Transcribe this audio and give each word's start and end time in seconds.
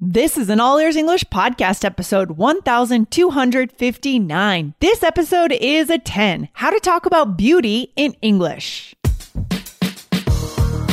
This 0.00 0.38
is 0.38 0.48
an 0.48 0.60
All 0.60 0.78
Ears 0.78 0.94
English 0.94 1.24
podcast 1.24 1.84
episode 1.84 2.30
1259. 2.30 4.74
This 4.78 5.02
episode 5.02 5.50
is 5.50 5.90
a 5.90 5.98
10 5.98 6.48
How 6.52 6.70
to 6.70 6.78
Talk 6.78 7.04
About 7.04 7.36
Beauty 7.36 7.92
in 7.96 8.12
English. 8.22 8.94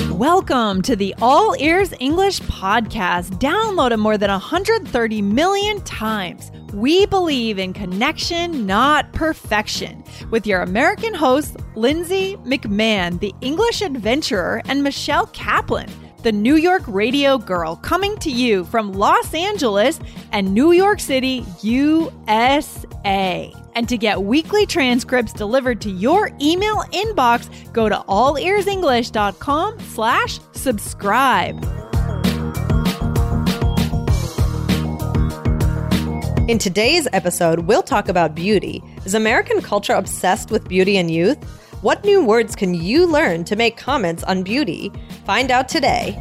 Welcome 0.09 0.81
to 0.81 0.95
the 0.95 1.13
All 1.21 1.55
Ears 1.59 1.93
English 1.99 2.41
podcast, 2.41 3.39
downloaded 3.39 3.99
more 3.99 4.17
than 4.17 4.31
130 4.31 5.21
million 5.21 5.81
times. 5.81 6.51
We 6.73 7.05
believe 7.05 7.59
in 7.59 7.73
connection, 7.73 8.65
not 8.65 9.13
perfection, 9.13 10.03
with 10.31 10.47
your 10.47 10.63
American 10.63 11.13
hosts, 11.13 11.55
Lindsay 11.75 12.37
McMahon, 12.37 13.19
the 13.19 13.35
English 13.41 13.83
adventurer, 13.83 14.63
and 14.65 14.81
Michelle 14.81 15.27
Kaplan 15.27 15.91
the 16.25 16.31
New 16.31 16.55
York 16.55 16.81
Radio 16.87 17.37
Girl, 17.37 17.75
coming 17.75 18.17
to 18.17 18.31
you 18.31 18.65
from 18.65 18.93
Los 18.93 19.31
Angeles 19.35 19.99
and 20.31 20.55
New 20.55 20.71
York 20.71 20.99
City, 20.99 21.45
USA. 21.61 23.53
And 23.75 23.87
to 23.87 23.95
get 23.95 24.23
weekly 24.23 24.65
transcripts 24.65 25.33
delivered 25.33 25.81
to 25.81 25.91
your 25.91 26.31
email 26.41 26.77
inbox, 26.91 27.71
go 27.73 27.89
to 27.89 27.97
allearsenglish.com 28.09 29.79
slash 29.81 30.39
subscribe. 30.53 31.63
In 36.49 36.57
today's 36.57 37.07
episode, 37.13 37.59
we'll 37.59 37.83
talk 37.83 38.09
about 38.09 38.33
beauty. 38.33 38.83
Is 39.05 39.13
American 39.13 39.61
culture 39.61 39.93
obsessed 39.93 40.49
with 40.49 40.67
beauty 40.67 40.97
and 40.97 41.11
youth? 41.11 41.37
What 41.85 42.03
new 42.03 42.25
words 42.25 42.55
can 42.55 42.73
you 42.73 43.05
learn 43.05 43.43
to 43.43 43.55
make 43.55 43.77
comments 43.77 44.23
on 44.23 44.41
beauty? 44.41 44.91
Find 45.23 45.51
out 45.51 45.69
today. 45.69 46.17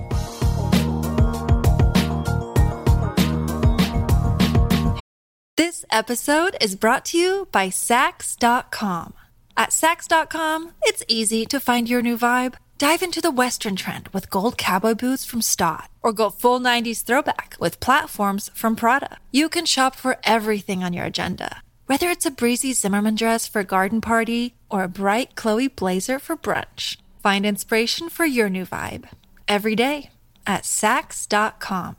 This 5.56 5.86
episode 5.90 6.58
is 6.60 6.76
brought 6.76 7.06
to 7.06 7.18
you 7.18 7.48
by 7.50 7.68
Saks.com. 7.68 9.14
At 9.56 9.70
Saks.com, 9.70 10.72
it's 10.82 11.02
easy 11.08 11.46
to 11.46 11.58
find 11.58 11.88
your 11.88 12.02
new 12.02 12.18
vibe. 12.18 12.56
Dive 12.76 13.02
into 13.02 13.22
the 13.22 13.30
Western 13.30 13.74
trend 13.74 14.08
with 14.08 14.28
gold 14.28 14.58
cowboy 14.58 14.92
boots 14.92 15.24
from 15.24 15.40
Staud, 15.40 15.88
or 16.02 16.12
go 16.12 16.28
full 16.28 16.60
90s 16.60 17.02
throwback 17.02 17.56
with 17.58 17.80
platforms 17.80 18.50
from 18.52 18.76
Prada. 18.76 19.16
You 19.30 19.48
can 19.48 19.64
shop 19.64 19.96
for 19.96 20.18
everything 20.24 20.84
on 20.84 20.92
your 20.92 21.06
agenda 21.06 21.63
whether 21.86 22.08
it's 22.08 22.26
a 22.26 22.30
breezy 22.30 22.72
Zimmermann 22.72 23.14
dress 23.14 23.46
for 23.46 23.60
a 23.60 23.64
garden 23.64 24.00
party 24.00 24.54
or 24.70 24.82
a 24.84 24.88
bright 24.88 25.34
Chloe 25.34 25.68
blazer 25.68 26.18
for 26.18 26.36
brunch, 26.36 26.96
find 27.22 27.44
inspiration 27.44 28.08
for 28.08 28.24
your 28.24 28.48
new 28.48 28.64
vibe 28.64 29.04
every 29.46 29.76
day 29.76 30.10
at 30.46 30.62
Saks.com. 30.62 31.96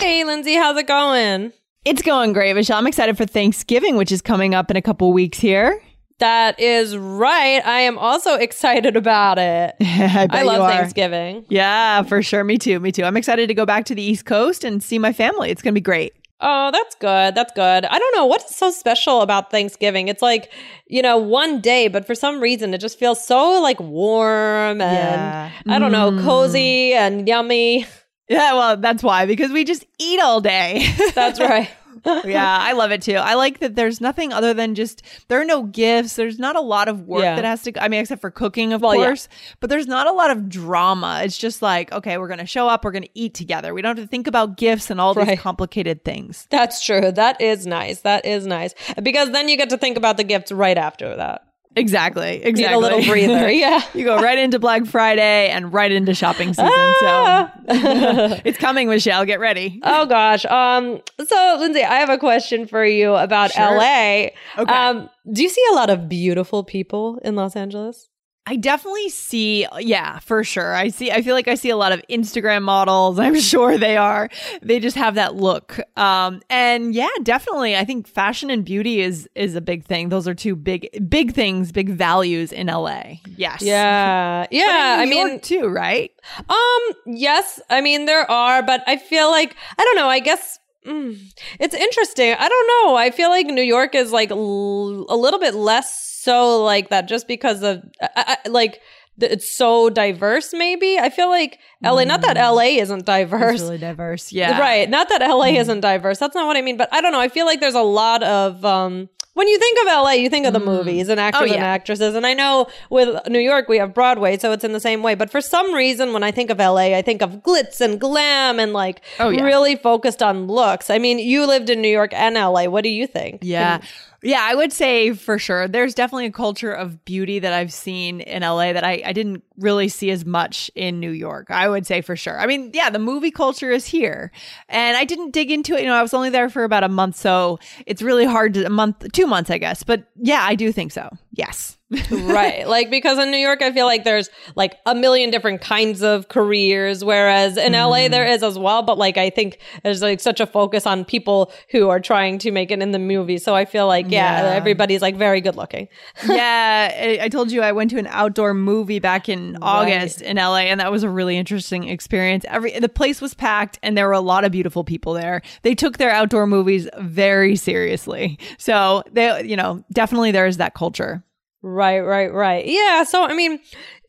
Hey, 0.00 0.24
Lindsay, 0.24 0.54
how's 0.54 0.76
it 0.76 0.88
going? 0.88 1.52
It's 1.84 2.02
going 2.02 2.32
great, 2.32 2.54
Michelle. 2.54 2.78
I'm 2.78 2.86
excited 2.86 3.16
for 3.16 3.26
Thanksgiving, 3.26 3.96
which 3.96 4.10
is 4.10 4.22
coming 4.22 4.54
up 4.54 4.70
in 4.70 4.76
a 4.76 4.82
couple 4.82 5.12
weeks 5.12 5.38
here. 5.38 5.80
That 6.18 6.58
is 6.58 6.96
right. 6.96 7.64
I 7.64 7.80
am 7.80 7.98
also 7.98 8.34
excited 8.34 8.96
about 8.96 9.38
it. 9.38 9.74
I, 9.80 10.28
I 10.30 10.42
love 10.42 10.68
Thanksgiving. 10.68 11.44
Yeah, 11.48 12.02
for 12.02 12.22
sure. 12.22 12.42
Me 12.44 12.56
too. 12.56 12.80
Me 12.80 12.92
too. 12.92 13.04
I'm 13.04 13.16
excited 13.16 13.48
to 13.48 13.54
go 13.54 13.66
back 13.66 13.84
to 13.86 13.94
the 13.94 14.02
East 14.02 14.24
Coast 14.24 14.64
and 14.64 14.82
see 14.82 14.98
my 14.98 15.12
family. 15.12 15.50
It's 15.50 15.60
going 15.60 15.74
to 15.74 15.80
be 15.80 15.84
great. 15.84 16.14
Oh, 16.40 16.70
that's 16.72 16.94
good. 16.96 17.34
That's 17.34 17.52
good. 17.52 17.84
I 17.84 17.98
don't 17.98 18.16
know 18.16 18.26
what's 18.26 18.54
so 18.54 18.70
special 18.70 19.22
about 19.22 19.50
Thanksgiving. 19.50 20.08
It's 20.08 20.22
like, 20.22 20.52
you 20.86 21.00
know, 21.00 21.16
one 21.16 21.60
day, 21.60 21.88
but 21.88 22.06
for 22.06 22.14
some 22.14 22.40
reason 22.40 22.74
it 22.74 22.78
just 22.78 22.98
feels 22.98 23.24
so 23.24 23.60
like 23.62 23.80
warm 23.80 24.80
and 24.80 24.80
yeah. 24.80 25.50
I 25.68 25.78
don't 25.78 25.92
know, 25.92 26.10
cozy 26.22 26.90
mm. 26.90 26.96
and 26.96 27.28
yummy. 27.28 27.86
Yeah, 28.28 28.54
well, 28.54 28.76
that's 28.78 29.02
why 29.02 29.26
because 29.26 29.52
we 29.52 29.64
just 29.64 29.84
eat 29.98 30.18
all 30.20 30.40
day. 30.40 30.88
that's 31.14 31.38
right. 31.40 31.70
yeah, 32.24 32.58
I 32.60 32.72
love 32.72 32.90
it 32.92 33.02
too. 33.02 33.14
I 33.14 33.34
like 33.34 33.60
that 33.60 33.74
there's 33.74 34.00
nothing 34.00 34.32
other 34.32 34.52
than 34.52 34.74
just 34.74 35.02
there 35.28 35.40
are 35.40 35.44
no 35.44 35.62
gifts. 35.62 36.16
There's 36.16 36.38
not 36.38 36.56
a 36.56 36.60
lot 36.60 36.88
of 36.88 37.02
work 37.02 37.22
yeah. 37.22 37.36
that 37.36 37.44
has 37.44 37.62
to 37.62 37.82
I 37.82 37.88
mean 37.88 38.00
except 38.00 38.20
for 38.20 38.30
cooking 38.30 38.72
of 38.72 38.82
well, 38.82 38.94
course, 38.94 39.28
yeah. 39.30 39.54
but 39.60 39.70
there's 39.70 39.86
not 39.86 40.06
a 40.06 40.12
lot 40.12 40.30
of 40.30 40.48
drama. 40.48 41.22
It's 41.24 41.38
just 41.38 41.62
like, 41.62 41.92
okay, 41.92 42.18
we're 42.18 42.28
going 42.28 42.40
to 42.40 42.46
show 42.46 42.68
up, 42.68 42.84
we're 42.84 42.92
going 42.92 43.04
to 43.04 43.10
eat 43.14 43.34
together. 43.34 43.72
We 43.72 43.82
don't 43.82 43.96
have 43.96 44.04
to 44.04 44.10
think 44.10 44.26
about 44.26 44.56
gifts 44.56 44.90
and 44.90 45.00
all 45.00 45.14
right. 45.14 45.28
these 45.28 45.40
complicated 45.40 46.04
things. 46.04 46.46
That's 46.50 46.84
true. 46.84 47.12
That 47.12 47.40
is 47.40 47.66
nice. 47.66 48.00
That 48.00 48.26
is 48.26 48.46
nice. 48.46 48.74
Because 49.02 49.30
then 49.30 49.48
you 49.48 49.56
get 49.56 49.70
to 49.70 49.78
think 49.78 49.96
about 49.96 50.16
the 50.16 50.24
gifts 50.24 50.52
right 50.52 50.76
after 50.76 51.16
that. 51.16 51.46
Exactly. 51.76 52.42
Exactly. 52.42 52.62
Need 52.62 52.72
a 52.72 52.78
little 52.78 53.04
breather. 53.12 53.50
Yeah. 53.50 53.82
you 53.94 54.04
go 54.04 54.20
right 54.20 54.38
into 54.38 54.58
Black 54.58 54.86
Friday 54.86 55.48
and 55.50 55.72
right 55.72 55.90
into 55.90 56.14
shopping 56.14 56.48
season. 56.48 56.66
Ah! 56.68 57.52
So 57.68 58.40
it's 58.44 58.58
coming, 58.58 58.88
Michelle. 58.88 59.24
Get 59.24 59.40
ready. 59.40 59.80
Oh 59.82 60.06
gosh. 60.06 60.44
Um. 60.44 61.00
So 61.26 61.56
Lindsay, 61.58 61.82
I 61.82 61.96
have 61.96 62.10
a 62.10 62.18
question 62.18 62.66
for 62.66 62.84
you 62.84 63.14
about 63.14 63.52
sure. 63.52 63.76
LA. 63.76 64.28
Okay. 64.58 64.72
Um. 64.72 65.08
Do 65.32 65.42
you 65.42 65.48
see 65.48 65.64
a 65.72 65.74
lot 65.74 65.90
of 65.90 66.08
beautiful 66.08 66.64
people 66.64 67.18
in 67.24 67.34
Los 67.34 67.56
Angeles? 67.56 68.08
I 68.46 68.56
definitely 68.56 69.08
see, 69.08 69.66
yeah, 69.78 70.18
for 70.18 70.44
sure. 70.44 70.74
I 70.74 70.88
see, 70.88 71.10
I 71.10 71.22
feel 71.22 71.34
like 71.34 71.48
I 71.48 71.54
see 71.54 71.70
a 71.70 71.78
lot 71.78 71.92
of 71.92 72.02
Instagram 72.10 72.62
models. 72.62 73.18
I'm 73.24 73.40
sure 73.40 73.78
they 73.78 73.96
are. 73.96 74.28
They 74.60 74.80
just 74.80 74.96
have 74.96 75.14
that 75.14 75.34
look. 75.34 75.78
Um, 75.96 76.42
and 76.50 76.94
yeah, 76.94 77.08
definitely. 77.22 77.74
I 77.74 77.84
think 77.84 78.06
fashion 78.06 78.50
and 78.50 78.62
beauty 78.62 79.00
is, 79.00 79.28
is 79.34 79.54
a 79.54 79.62
big 79.62 79.84
thing. 79.84 80.10
Those 80.10 80.28
are 80.28 80.34
two 80.34 80.56
big, 80.56 80.88
big 81.08 81.32
things, 81.32 81.72
big 81.72 81.88
values 81.88 82.52
in 82.52 82.66
LA. 82.66 83.14
Yes. 83.36 83.62
Yeah. 83.62 84.46
Yeah. 84.50 84.96
I 84.98 85.06
mean, 85.06 85.40
too, 85.40 85.66
right? 85.68 86.12
Um, 86.46 86.80
yes. 87.06 87.60
I 87.70 87.80
mean, 87.80 88.04
there 88.04 88.30
are, 88.30 88.62
but 88.62 88.82
I 88.86 88.98
feel 88.98 89.30
like, 89.30 89.56
I 89.78 89.84
don't 89.84 89.96
know, 89.96 90.08
I 90.08 90.20
guess 90.20 90.58
Mm, 90.86 91.18
it's 91.60 91.74
interesting. 91.74 92.34
I 92.38 92.48
don't 92.48 92.68
know. 92.68 92.96
I 92.96 93.10
feel 93.10 93.30
like 93.30 93.46
New 93.46 93.62
York 93.62 93.94
is 93.94 94.12
like 94.12 94.30
l- 94.30 95.06
a 95.08 95.16
little 95.16 95.40
bit 95.40 95.54
less 95.54 96.04
so 96.24 96.62
like 96.62 96.88
that 96.88 97.06
just 97.06 97.28
because 97.28 97.62
of 97.62 97.84
I, 98.00 98.38
I, 98.44 98.48
like 98.48 98.80
it's 99.20 99.56
so 99.56 99.90
diverse 99.90 100.52
maybe 100.52 100.98
i 100.98 101.08
feel 101.08 101.28
like 101.28 101.58
la 101.82 101.92
mm. 101.92 102.06
not 102.06 102.22
that 102.22 102.36
mm. 102.36 102.56
la 102.56 102.62
isn't 102.62 103.04
diverse 103.04 103.54
it's 103.54 103.62
really 103.62 103.78
diverse 103.78 104.32
yeah 104.40 104.58
right 104.58 104.88
not 104.90 105.08
that 105.10 105.20
la 105.20 105.44
mm. 105.44 105.56
isn't 105.56 105.80
diverse 105.80 106.18
that's 106.18 106.34
not 106.34 106.46
what 106.46 106.56
i 106.56 106.62
mean 106.62 106.76
but 106.76 106.88
i 106.92 107.00
don't 107.00 107.12
know 107.12 107.20
i 107.20 107.28
feel 107.28 107.46
like 107.46 107.60
there's 107.60 107.74
a 107.74 107.82
lot 107.82 108.22
of 108.22 108.64
um 108.64 109.08
when 109.34 109.48
you 109.48 109.58
think 109.58 109.78
of 109.80 109.86
LA, 109.86 110.12
you 110.12 110.30
think 110.30 110.46
of 110.46 110.52
the 110.52 110.60
mm. 110.60 110.64
movies 110.64 111.08
and 111.08 111.20
actors 111.20 111.42
oh, 111.42 111.44
yeah. 111.44 111.54
and 111.54 111.64
actresses. 111.64 112.14
And 112.14 112.24
I 112.26 112.34
know 112.34 112.68
with 112.88 113.28
New 113.28 113.40
York, 113.40 113.68
we 113.68 113.78
have 113.78 113.92
Broadway, 113.92 114.38
so 114.38 114.52
it's 114.52 114.64
in 114.64 114.72
the 114.72 114.80
same 114.80 115.02
way. 115.02 115.14
But 115.14 115.30
for 115.30 115.40
some 115.40 115.74
reason, 115.74 116.12
when 116.12 116.22
I 116.22 116.30
think 116.30 116.50
of 116.50 116.58
LA, 116.58 116.96
I 116.96 117.02
think 117.02 117.20
of 117.20 117.42
glitz 117.42 117.80
and 117.80 118.00
glam 118.00 118.58
and 118.58 118.72
like 118.72 119.02
oh, 119.18 119.28
yeah. 119.28 119.42
really 119.42 119.76
focused 119.76 120.22
on 120.22 120.46
looks. 120.46 120.88
I 120.88 120.98
mean, 120.98 121.18
you 121.18 121.46
lived 121.46 121.68
in 121.68 121.82
New 121.82 121.88
York 121.88 122.12
and 122.14 122.36
LA. 122.36 122.64
What 122.64 122.84
do 122.84 122.90
you 122.90 123.06
think? 123.06 123.40
Yeah. 123.42 123.78
Can- 123.78 123.88
yeah, 124.24 124.40
I 124.40 124.54
would 124.54 124.72
say 124.72 125.12
for 125.12 125.38
sure. 125.38 125.68
There's 125.68 125.94
definitely 125.94 126.26
a 126.26 126.32
culture 126.32 126.72
of 126.72 127.04
beauty 127.04 127.40
that 127.40 127.52
I've 127.52 127.72
seen 127.72 128.20
in 128.20 128.42
LA 128.42 128.72
that 128.72 128.82
I, 128.82 129.02
I 129.04 129.12
didn't 129.12 129.44
really 129.58 129.88
see 129.88 130.10
as 130.10 130.24
much 130.24 130.70
in 130.74 131.00
New 131.00 131.10
York. 131.10 131.50
I 131.50 131.68
would 131.68 131.86
say 131.86 132.00
for 132.00 132.16
sure. 132.16 132.38
I 132.38 132.46
mean, 132.46 132.70
yeah, 132.74 132.90
the 132.90 132.98
movie 132.98 133.30
culture 133.30 133.70
is 133.70 133.86
here. 133.86 134.32
And 134.68 134.96
I 134.96 135.04
didn't 135.04 135.30
dig 135.30 135.50
into 135.50 135.74
it. 135.76 135.82
You 135.82 135.86
know, 135.86 135.94
I 135.94 136.02
was 136.02 136.14
only 136.14 136.30
there 136.30 136.48
for 136.50 136.64
about 136.64 136.84
a 136.84 136.88
month. 136.88 137.16
So 137.16 137.58
it's 137.86 138.02
really 138.02 138.24
hard 138.24 138.54
to, 138.54 138.66
a 138.66 138.70
month, 138.70 139.12
two 139.12 139.26
months, 139.26 139.50
I 139.50 139.58
guess. 139.58 139.82
But 139.82 140.04
yeah, 140.16 140.42
I 140.42 140.54
do 140.54 140.72
think 140.72 140.92
so. 140.92 141.08
Yes. 141.32 141.78
Right. 142.10 142.66
Like, 142.68 142.90
because 142.90 143.18
in 143.18 143.30
New 143.30 143.38
York, 143.38 143.62
I 143.62 143.72
feel 143.72 143.86
like 143.86 144.04
there's 144.04 144.30
like 144.56 144.76
a 144.86 144.94
million 144.94 145.30
different 145.30 145.60
kinds 145.60 146.02
of 146.02 146.28
careers, 146.28 147.04
whereas 147.04 147.56
in 147.56 147.72
mm. 147.72 147.90
LA, 147.90 148.08
there 148.08 148.26
is 148.26 148.42
as 148.42 148.58
well. 148.58 148.82
But 148.82 148.98
like, 148.98 149.16
I 149.16 149.30
think 149.30 149.58
there's 149.82 150.02
like 150.02 150.20
such 150.20 150.40
a 150.40 150.46
focus 150.46 150.86
on 150.86 151.04
people 151.04 151.52
who 151.70 151.88
are 151.88 152.00
trying 152.00 152.38
to 152.38 152.50
make 152.50 152.70
it 152.70 152.80
in 152.80 152.92
the 152.92 152.98
movie. 152.98 153.38
So 153.38 153.54
I 153.54 153.64
feel 153.64 153.86
like, 153.86 154.06
yeah, 154.08 154.42
yeah. 154.42 154.54
everybody's 154.54 155.02
like 155.02 155.16
very 155.16 155.40
good 155.40 155.56
looking. 155.56 155.88
yeah. 156.26 156.90
I, 156.94 157.24
I, 157.24 157.28
told 157.28 157.50
you 157.50 157.62
I 157.62 157.72
went 157.72 157.90
to 157.90 157.98
an 157.98 158.06
outdoor 158.08 158.54
movie 158.54 158.98
back 158.98 159.28
in 159.28 159.58
August 159.62 160.20
right. 160.20 160.30
in 160.30 160.36
LA, 160.36 160.58
and 160.58 160.80
that 160.80 160.92
was 160.92 161.02
a 161.02 161.10
really 161.10 161.36
interesting 161.36 161.88
experience. 161.88 162.44
Every 162.48 162.78
The 162.78 162.88
place 162.88 163.20
was 163.20 163.34
packed, 163.34 163.78
and 163.82 163.96
there 163.96 164.06
were 164.06 164.12
a 164.12 164.20
lot 164.20 164.44
of 164.44 164.52
beautiful 164.52 164.84
people 164.84 165.12
there. 165.14 165.42
They 165.62 165.74
took 165.74 165.98
their 165.98 166.10
outdoor 166.10 166.46
movies 166.46 166.88
very 166.98 167.56
seriously. 167.56 168.38
So 168.58 169.02
they, 169.12 169.44
you 169.44 169.56
know, 169.56 169.84
definitely 169.92 170.32
there 170.32 170.46
is 170.46 170.58
that 170.58 170.74
culture. 170.74 171.24
Right, 171.66 172.00
right, 172.00 172.30
right. 172.30 172.66
Yeah. 172.66 173.04
So, 173.04 173.24
I 173.24 173.32
mean, 173.32 173.58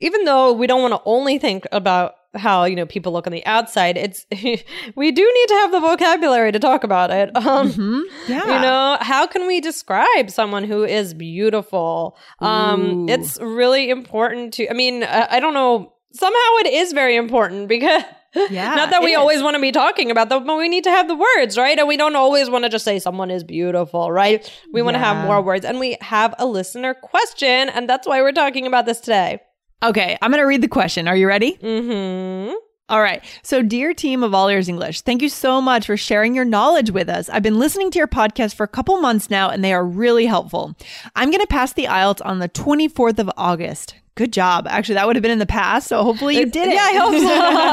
even 0.01 0.25
though 0.25 0.51
we 0.51 0.67
don't 0.67 0.81
want 0.81 0.93
to 0.93 1.01
only 1.05 1.37
think 1.37 1.65
about 1.71 2.15
how 2.33 2.65
you 2.65 2.75
know 2.75 2.85
people 2.85 3.13
look 3.13 3.25
on 3.27 3.31
the 3.31 3.45
outside 3.45 3.95
it's 3.95 4.25
we 4.95 5.09
do 5.09 5.21
need 5.21 5.47
to 5.47 5.53
have 5.53 5.71
the 5.71 5.79
vocabulary 5.79 6.51
to 6.51 6.59
talk 6.59 6.83
about 6.83 7.09
it 7.09 7.33
um 7.33 7.71
mm-hmm. 7.71 8.01
yeah 8.29 8.43
you 8.43 8.61
know 8.61 8.97
how 8.99 9.25
can 9.25 9.47
we 9.47 9.61
describe 9.61 10.29
someone 10.29 10.65
who 10.65 10.83
is 10.83 11.13
beautiful 11.13 12.17
um 12.39 12.81
Ooh. 12.81 13.05
it's 13.07 13.39
really 13.39 13.89
important 13.89 14.53
to 14.55 14.69
i 14.69 14.73
mean 14.73 15.05
I, 15.05 15.37
I 15.37 15.39
don't 15.39 15.53
know 15.53 15.93
somehow 16.11 16.57
it 16.59 16.73
is 16.73 16.91
very 16.91 17.15
important 17.15 17.69
because 17.69 18.03
yeah. 18.49 18.75
Not 18.75 18.89
that 18.89 19.03
we 19.03 19.15
always 19.15 19.41
want 19.41 19.55
to 19.55 19.61
be 19.61 19.71
talking 19.71 20.11
about 20.11 20.29
them, 20.29 20.45
but 20.45 20.57
we 20.57 20.69
need 20.69 20.83
to 20.83 20.91
have 20.91 21.07
the 21.07 21.15
words, 21.15 21.57
right? 21.57 21.77
And 21.77 21.87
we 21.87 21.97
don't 21.97 22.15
always 22.15 22.49
want 22.49 22.63
to 22.65 22.69
just 22.69 22.85
say 22.85 22.99
someone 22.99 23.31
is 23.31 23.43
beautiful, 23.43 24.11
right? 24.11 24.49
We 24.71 24.81
want 24.81 24.95
to 24.95 24.99
yeah. 24.99 25.13
have 25.13 25.25
more 25.25 25.41
words. 25.41 25.65
And 25.65 25.79
we 25.79 25.97
have 26.01 26.35
a 26.37 26.45
listener 26.45 26.93
question, 26.93 27.69
and 27.69 27.89
that's 27.89 28.07
why 28.07 28.21
we're 28.21 28.31
talking 28.31 28.67
about 28.67 28.85
this 28.85 28.99
today. 28.99 29.41
Okay, 29.83 30.17
I'm 30.21 30.31
going 30.31 30.41
to 30.41 30.47
read 30.47 30.61
the 30.61 30.67
question. 30.67 31.07
Are 31.07 31.15
you 31.15 31.27
ready? 31.27 31.57
Mm-hmm. 31.61 32.53
All 32.87 33.01
right. 33.01 33.23
So, 33.41 33.63
dear 33.63 33.95
team 33.95 34.21
of 34.21 34.35
All 34.35 34.47
Ears 34.47 34.69
English, 34.69 35.01
thank 35.01 35.23
you 35.23 35.29
so 35.29 35.59
much 35.59 35.87
for 35.87 35.97
sharing 35.97 36.35
your 36.35 36.45
knowledge 36.45 36.91
with 36.91 37.09
us. 37.09 37.29
I've 37.29 37.41
been 37.41 37.57
listening 37.57 37.89
to 37.91 37.97
your 37.97 38.07
podcast 38.07 38.53
for 38.53 38.63
a 38.63 38.67
couple 38.67 38.97
months 39.01 39.29
now, 39.29 39.49
and 39.49 39.63
they 39.63 39.73
are 39.73 39.83
really 39.83 40.27
helpful. 40.27 40.75
I'm 41.15 41.31
going 41.31 41.41
to 41.41 41.47
pass 41.47 41.73
the 41.73 41.85
IELTS 41.85 42.21
on 42.23 42.37
the 42.37 42.49
24th 42.49 43.17
of 43.17 43.31
August. 43.37 43.95
Good 44.15 44.33
job. 44.33 44.65
Actually, 44.67 44.95
that 44.95 45.07
would 45.07 45.15
have 45.15 45.23
been 45.23 45.31
in 45.31 45.39
the 45.39 45.45
past, 45.45 45.87
so 45.87 46.03
hopefully 46.03 46.37
you 46.37 46.45
did 46.45 46.69
it. 46.69 46.73
Yeah, 46.73 46.81
I 46.83 46.93
hope 46.97 47.13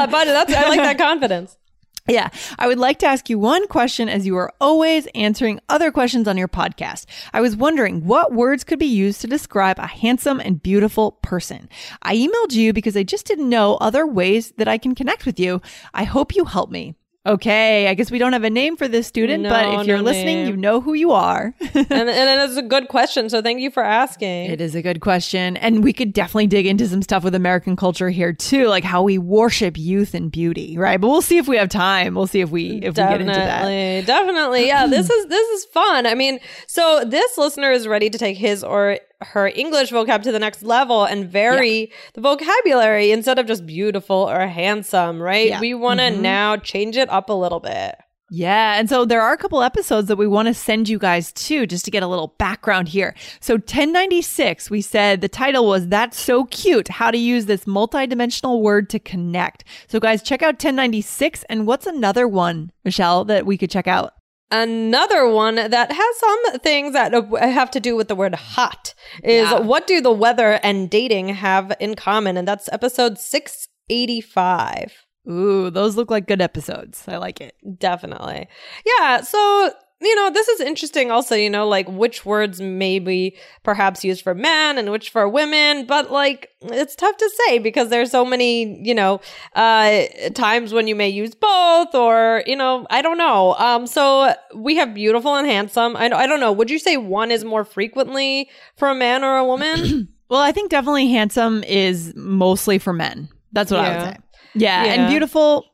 so. 0.07 0.11
but 0.11 0.25
that's 0.25 0.53
I 0.53 0.67
like 0.69 0.79
that 0.81 0.97
confidence. 1.09 1.57
Yeah, 2.05 2.31
I 2.59 2.67
would 2.67 2.79
like 2.79 2.99
to 2.99 3.05
ask 3.05 3.29
you 3.29 3.39
one 3.39 3.65
question 3.69 4.09
as 4.09 4.25
you 4.25 4.35
are 4.35 4.51
always 4.59 5.07
answering 5.15 5.61
other 5.69 5.89
questions 5.89 6.27
on 6.27 6.37
your 6.37 6.49
podcast. 6.49 7.05
I 7.31 7.39
was 7.39 7.55
wondering 7.55 8.05
what 8.05 8.33
words 8.33 8.65
could 8.65 8.77
be 8.77 8.85
used 8.87 9.21
to 9.21 9.27
describe 9.27 9.79
a 9.79 9.87
handsome 9.87 10.41
and 10.41 10.61
beautiful 10.61 11.13
person. 11.13 11.69
I 12.01 12.17
emailed 12.17 12.51
you 12.51 12.73
because 12.73 12.97
I 12.97 13.03
just 13.03 13.25
didn't 13.25 13.47
know 13.47 13.75
other 13.75 14.05
ways 14.05 14.51
that 14.57 14.67
I 14.67 14.77
can 14.77 14.95
connect 14.95 15.25
with 15.25 15.39
you. 15.39 15.61
I 15.93 16.03
hope 16.03 16.35
you 16.35 16.43
help 16.43 16.69
me. 16.69 16.95
Okay, 17.25 17.87
I 17.87 17.93
guess 17.93 18.11
we 18.11 18.19
don't 18.19 18.33
have 18.33 18.43
a 18.43 18.49
name 18.49 18.75
for 18.75 18.89
this 18.89 19.07
student, 19.07 19.43
No, 19.43 19.49
but 19.49 19.79
if 19.81 19.87
you're 19.87 19.97
no 19.97 20.03
listening, 20.03 20.39
name. 20.39 20.47
you 20.49 20.57
know 20.57 20.81
who 20.81 20.93
you 20.93 21.11
are. 21.11 21.53
and 21.61 21.91
and 21.91 22.49
it's 22.49 22.57
a 22.57 22.61
good 22.61 22.89
question. 22.89 23.29
So 23.29 23.41
thank 23.41 23.61
you 23.61 23.71
for 23.71 23.81
asking. 23.81 24.51
It 24.51 24.59
is 24.59 24.75
a 24.75 24.81
good 24.81 24.99
question. 24.99 25.55
And 25.55 25.85
we 25.85 25.93
could 25.93 26.11
definitely 26.11 26.47
dig 26.47 26.65
into 26.65 26.85
some 26.85 27.01
stuff 27.01 27.23
with 27.23 27.33
American 27.33 27.77
culture 27.77 28.09
here 28.09 28.33
too, 28.33 28.67
like 28.67 28.83
how 28.83 29.03
we 29.03 29.17
worship 29.17 29.77
youth 29.77 30.13
and 30.13 30.29
beauty, 30.29 30.77
right? 30.77 30.99
But 30.99 31.07
we'll 31.07 31.21
see 31.21 31.37
if 31.37 31.47
we 31.47 31.55
have 31.55 31.69
time. 31.69 32.13
We'll 32.13 32.27
see 32.27 32.41
if 32.41 32.49
we 32.49 32.71
if 32.81 32.89
we 32.89 33.03
get 33.03 33.21
into 33.21 33.31
that. 33.33 33.61
Definitely, 33.61 34.05
definitely. 34.05 34.67
Yeah, 34.67 34.87
this 34.87 35.09
is 35.09 35.25
this 35.27 35.47
is 35.59 35.65
fun. 35.65 36.05
I 36.05 36.15
mean, 36.15 36.39
so 36.67 37.05
this 37.07 37.37
listener 37.37 37.71
is 37.71 37.87
ready 37.87 38.09
to 38.09 38.17
take 38.17 38.35
his 38.35 38.65
or 38.65 38.99
her 39.23 39.47
English 39.47 39.91
vocab 39.91 40.21
to 40.23 40.31
the 40.31 40.39
next 40.39 40.63
level 40.63 41.03
and 41.05 41.27
vary 41.29 41.91
the 42.13 42.21
vocabulary 42.21 43.11
instead 43.11 43.39
of 43.39 43.45
just 43.45 43.65
beautiful 43.65 44.29
or 44.29 44.47
handsome, 44.47 45.21
right? 45.21 45.49
Yeah. 45.49 45.59
We 45.59 45.73
want 45.73 45.99
to 45.99 46.07
Mhm. 46.11 46.19
now 46.19 46.57
change 46.57 46.97
it 46.97 47.09
up 47.09 47.29
a 47.29 47.33
little 47.33 47.59
bit. 47.59 47.95
Yeah. 48.35 48.79
And 48.79 48.89
so 48.89 49.05
there 49.05 49.21
are 49.21 49.31
a 49.33 49.37
couple 49.37 49.61
episodes 49.61 50.07
that 50.07 50.15
we 50.15 50.25
want 50.25 50.47
to 50.47 50.55
send 50.55 50.89
you 50.89 50.97
guys 50.97 51.31
to 51.33 51.67
just 51.67 51.85
to 51.85 51.91
get 51.91 52.01
a 52.01 52.07
little 52.07 52.33
background 52.39 52.87
here. 52.87 53.13
So 53.39 53.57
1096, 53.59 54.71
we 54.71 54.81
said 54.81 55.21
the 55.21 55.29
title 55.29 55.67
was 55.67 55.87
That's 55.89 56.19
So 56.19 56.45
Cute 56.45 56.87
How 56.87 57.11
to 57.11 57.17
Use 57.17 57.45
This 57.45 57.65
Multidimensional 57.65 58.59
Word 58.61 58.89
to 58.89 58.97
Connect. 58.97 59.63
So, 59.87 59.99
guys, 59.99 60.23
check 60.23 60.41
out 60.41 60.57
1096. 60.57 61.43
And 61.47 61.67
what's 61.67 61.85
another 61.85 62.27
one, 62.27 62.71
Michelle, 62.83 63.23
that 63.25 63.45
we 63.45 63.55
could 63.55 63.69
check 63.69 63.87
out? 63.87 64.13
Another 64.55 65.27
one 65.27 65.55
that 65.55 65.91
has 65.91 66.17
some 66.19 66.59
things 66.59 66.93
that 66.93 67.11
uh, 67.13 67.37
have 67.37 67.71
to 67.71 67.79
do 67.79 67.95
with 67.95 68.07
the 68.07 68.15
word 68.15 68.35
hot 68.35 68.93
is 69.23 69.49
Yeah. 69.49 69.59
what 69.59 69.87
do 69.87 69.99
the 69.99 70.11
weather 70.11 70.59
and 70.61 70.89
dating 70.91 71.29
have 71.29 71.73
in 71.79 71.95
common? 71.95 72.37
And 72.37 72.47
that's 72.47 72.69
episode 72.71 73.17
685. 73.17 74.93
Ooh, 75.29 75.69
those 75.69 75.95
look 75.95 76.11
like 76.11 76.27
good 76.27 76.41
episodes. 76.41 77.03
I 77.07 77.17
like 77.17 77.41
it. 77.41 77.55
Definitely. 77.79 78.47
Yeah. 78.85 79.21
So, 79.21 79.71
you 80.03 80.15
know, 80.15 80.29
this 80.29 80.47
is 80.47 80.59
interesting 80.61 81.11
also, 81.11 81.35
you 81.35 81.49
know, 81.49 81.67
like 81.67 81.87
which 81.89 82.25
words 82.25 82.61
may 82.61 82.99
be 82.99 83.35
perhaps 83.63 84.03
used 84.03 84.23
for 84.23 84.33
men 84.33 84.77
and 84.77 84.91
which 84.91 85.09
for 85.09 85.27
women, 85.27 85.85
but 85.85 86.11
like 86.11 86.49
it's 86.61 86.95
tough 86.95 87.17
to 87.17 87.31
say 87.45 87.59
because 87.59 87.89
there's 87.89 88.11
so 88.11 88.23
many, 88.25 88.81
you 88.83 88.93
know, 88.93 89.21
uh 89.55 90.03
times 90.33 90.73
when 90.73 90.87
you 90.87 90.95
may 90.95 91.09
use 91.09 91.35
both 91.35 91.93
or, 91.95 92.43
you 92.45 92.55
know, 92.55 92.85
I 92.89 93.01
don't 93.01 93.17
know. 93.17 93.55
Um 93.55 93.87
so 93.87 94.33
we 94.55 94.75
have 94.75 94.93
beautiful 94.93 95.35
and 95.35 95.47
handsome. 95.47 95.95
I 95.95 96.05
I 96.11 96.27
don't 96.27 96.39
know. 96.39 96.51
Would 96.51 96.69
you 96.69 96.79
say 96.79 96.97
one 96.97 97.31
is 97.31 97.43
more 97.43 97.63
frequently 97.65 98.49
for 98.77 98.89
a 98.89 98.95
man 98.95 99.23
or 99.23 99.37
a 99.37 99.45
woman? 99.45 100.09
Well, 100.29 100.41
I 100.41 100.51
think 100.51 100.71
definitely 100.71 101.11
handsome 101.11 101.63
is 101.65 102.11
mostly 102.15 102.79
for 102.79 102.91
men. 102.91 103.29
That's 103.51 103.69
what 103.69 103.81
I 103.81 103.89
would 103.89 104.15
say. 104.15 104.17
Yeah, 104.55 104.85
Yeah. 104.85 104.93
and 104.93 105.09
beautiful 105.09 105.65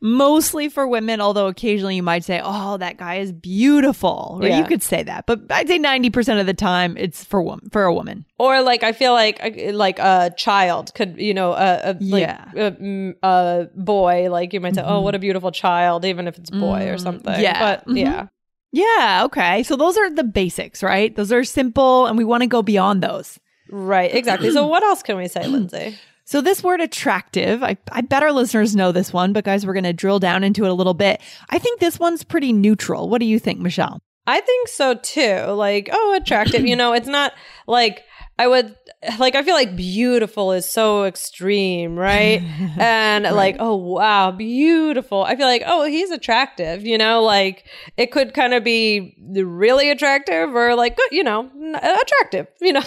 mostly 0.00 0.68
for 0.68 0.86
women, 0.88 1.20
although 1.20 1.46
occasionally 1.46 1.96
you 1.96 2.02
might 2.02 2.24
say, 2.24 2.40
"Oh, 2.42 2.76
that 2.78 2.96
guy 2.96 3.16
is 3.16 3.32
beautiful." 3.32 4.38
Or 4.42 4.48
Yeah. 4.48 4.58
you 4.58 4.64
could 4.64 4.82
say 4.82 5.02
that. 5.04 5.26
But 5.26 5.40
I'd 5.50 5.68
say 5.68 5.78
90% 5.78 6.40
of 6.40 6.46
the 6.46 6.54
time 6.54 6.96
it's 6.98 7.24
for 7.24 7.42
woman 7.42 7.68
for 7.70 7.84
a 7.84 7.94
woman. 7.94 8.24
or 8.38 8.60
like 8.62 8.82
I 8.82 8.92
feel 8.92 9.12
like 9.12 9.38
uh, 9.42 9.72
like 9.72 9.98
a 10.00 10.32
child 10.36 10.92
could 10.94 11.16
you 11.18 11.32
know 11.34 11.52
a, 11.52 11.90
a 11.90 11.96
like 12.00 12.22
Yeah. 12.22 12.44
a, 12.56 13.14
a 13.22 13.68
boy 13.76 14.28
like 14.30 14.52
you 14.52 14.60
might 14.60 14.74
say 14.74 14.82
oh 14.84 15.00
what 15.00 15.14
a 15.14 15.18
beautiful 15.20 15.52
child 15.52 16.04
even 16.04 16.26
if 16.26 16.36
it's 16.36 16.50
boy 16.50 16.88
or 16.88 16.96
Mm, 16.96 17.00
something 17.00 17.40
yeah. 17.40 17.58
but 17.60 17.86
Mhm. 17.86 17.98
yeah 17.98 18.26
Yeah, 18.72 19.22
okay. 19.26 19.62
So 19.62 19.76
those 19.76 19.96
are 19.96 20.10
the 20.10 20.24
basics, 20.24 20.82
right? 20.82 21.14
Those 21.14 21.30
are 21.30 21.44
simple 21.44 22.06
and 22.06 22.18
we 22.18 22.24
want 22.24 22.42
to 22.42 22.48
go 22.48 22.60
beyond 22.62 23.02
those. 23.04 23.38
right 23.70 24.12
exactly 24.14 24.50
so 24.50 24.66
what 24.72 24.82
else 24.82 25.02
can 25.06 25.16
we 25.16 25.28
say 25.28 25.46
Lindsay 25.46 25.96
So 26.24 26.40
this 26.40 26.62
word 26.62 26.80
attractive, 26.80 27.62
I, 27.62 27.76
I 27.92 28.00
bet 28.00 28.22
our 28.22 28.32
listeners 28.32 28.74
know 28.74 28.92
this 28.92 29.12
one, 29.12 29.32
but 29.32 29.44
guys, 29.44 29.66
we're 29.66 29.74
going 29.74 29.84
to 29.84 29.92
drill 29.92 30.18
down 30.18 30.42
into 30.42 30.64
it 30.64 30.70
a 30.70 30.74
little 30.74 30.94
bit. 30.94 31.20
I 31.50 31.58
think 31.58 31.80
this 31.80 31.98
one's 31.98 32.24
pretty 32.24 32.52
neutral. 32.52 33.08
What 33.08 33.18
do 33.18 33.26
you 33.26 33.38
think, 33.38 33.60
Michelle? 33.60 34.00
I 34.26 34.40
think 34.40 34.68
so 34.68 34.94
too 34.94 35.44
like 35.50 35.90
oh 35.92 36.18
attractive 36.18 36.64
you 36.66 36.76
know 36.76 36.94
it's 36.94 37.06
not 37.06 37.34
like 37.66 38.04
I 38.38 38.48
would 38.48 38.74
like 39.18 39.34
I 39.34 39.42
feel 39.42 39.54
like 39.54 39.76
beautiful 39.76 40.52
is 40.52 40.70
so 40.70 41.04
extreme, 41.04 41.96
right? 41.96 42.42
and 42.78 43.24
like, 43.24 43.56
oh 43.60 43.76
wow, 43.76 44.32
beautiful. 44.32 45.22
I 45.22 45.36
feel 45.36 45.46
like, 45.46 45.62
oh, 45.64 45.84
he's 45.84 46.10
attractive, 46.10 46.84
you 46.84 46.98
know, 46.98 47.22
like 47.22 47.64
it 47.96 48.10
could 48.10 48.34
kind 48.34 48.52
of 48.52 48.64
be 48.64 49.16
really 49.36 49.90
attractive 49.90 50.54
or 50.54 50.74
like 50.74 50.98
you 51.12 51.22
know, 51.22 51.48
attractive, 51.74 52.48
you 52.60 52.72
know. 52.72 52.82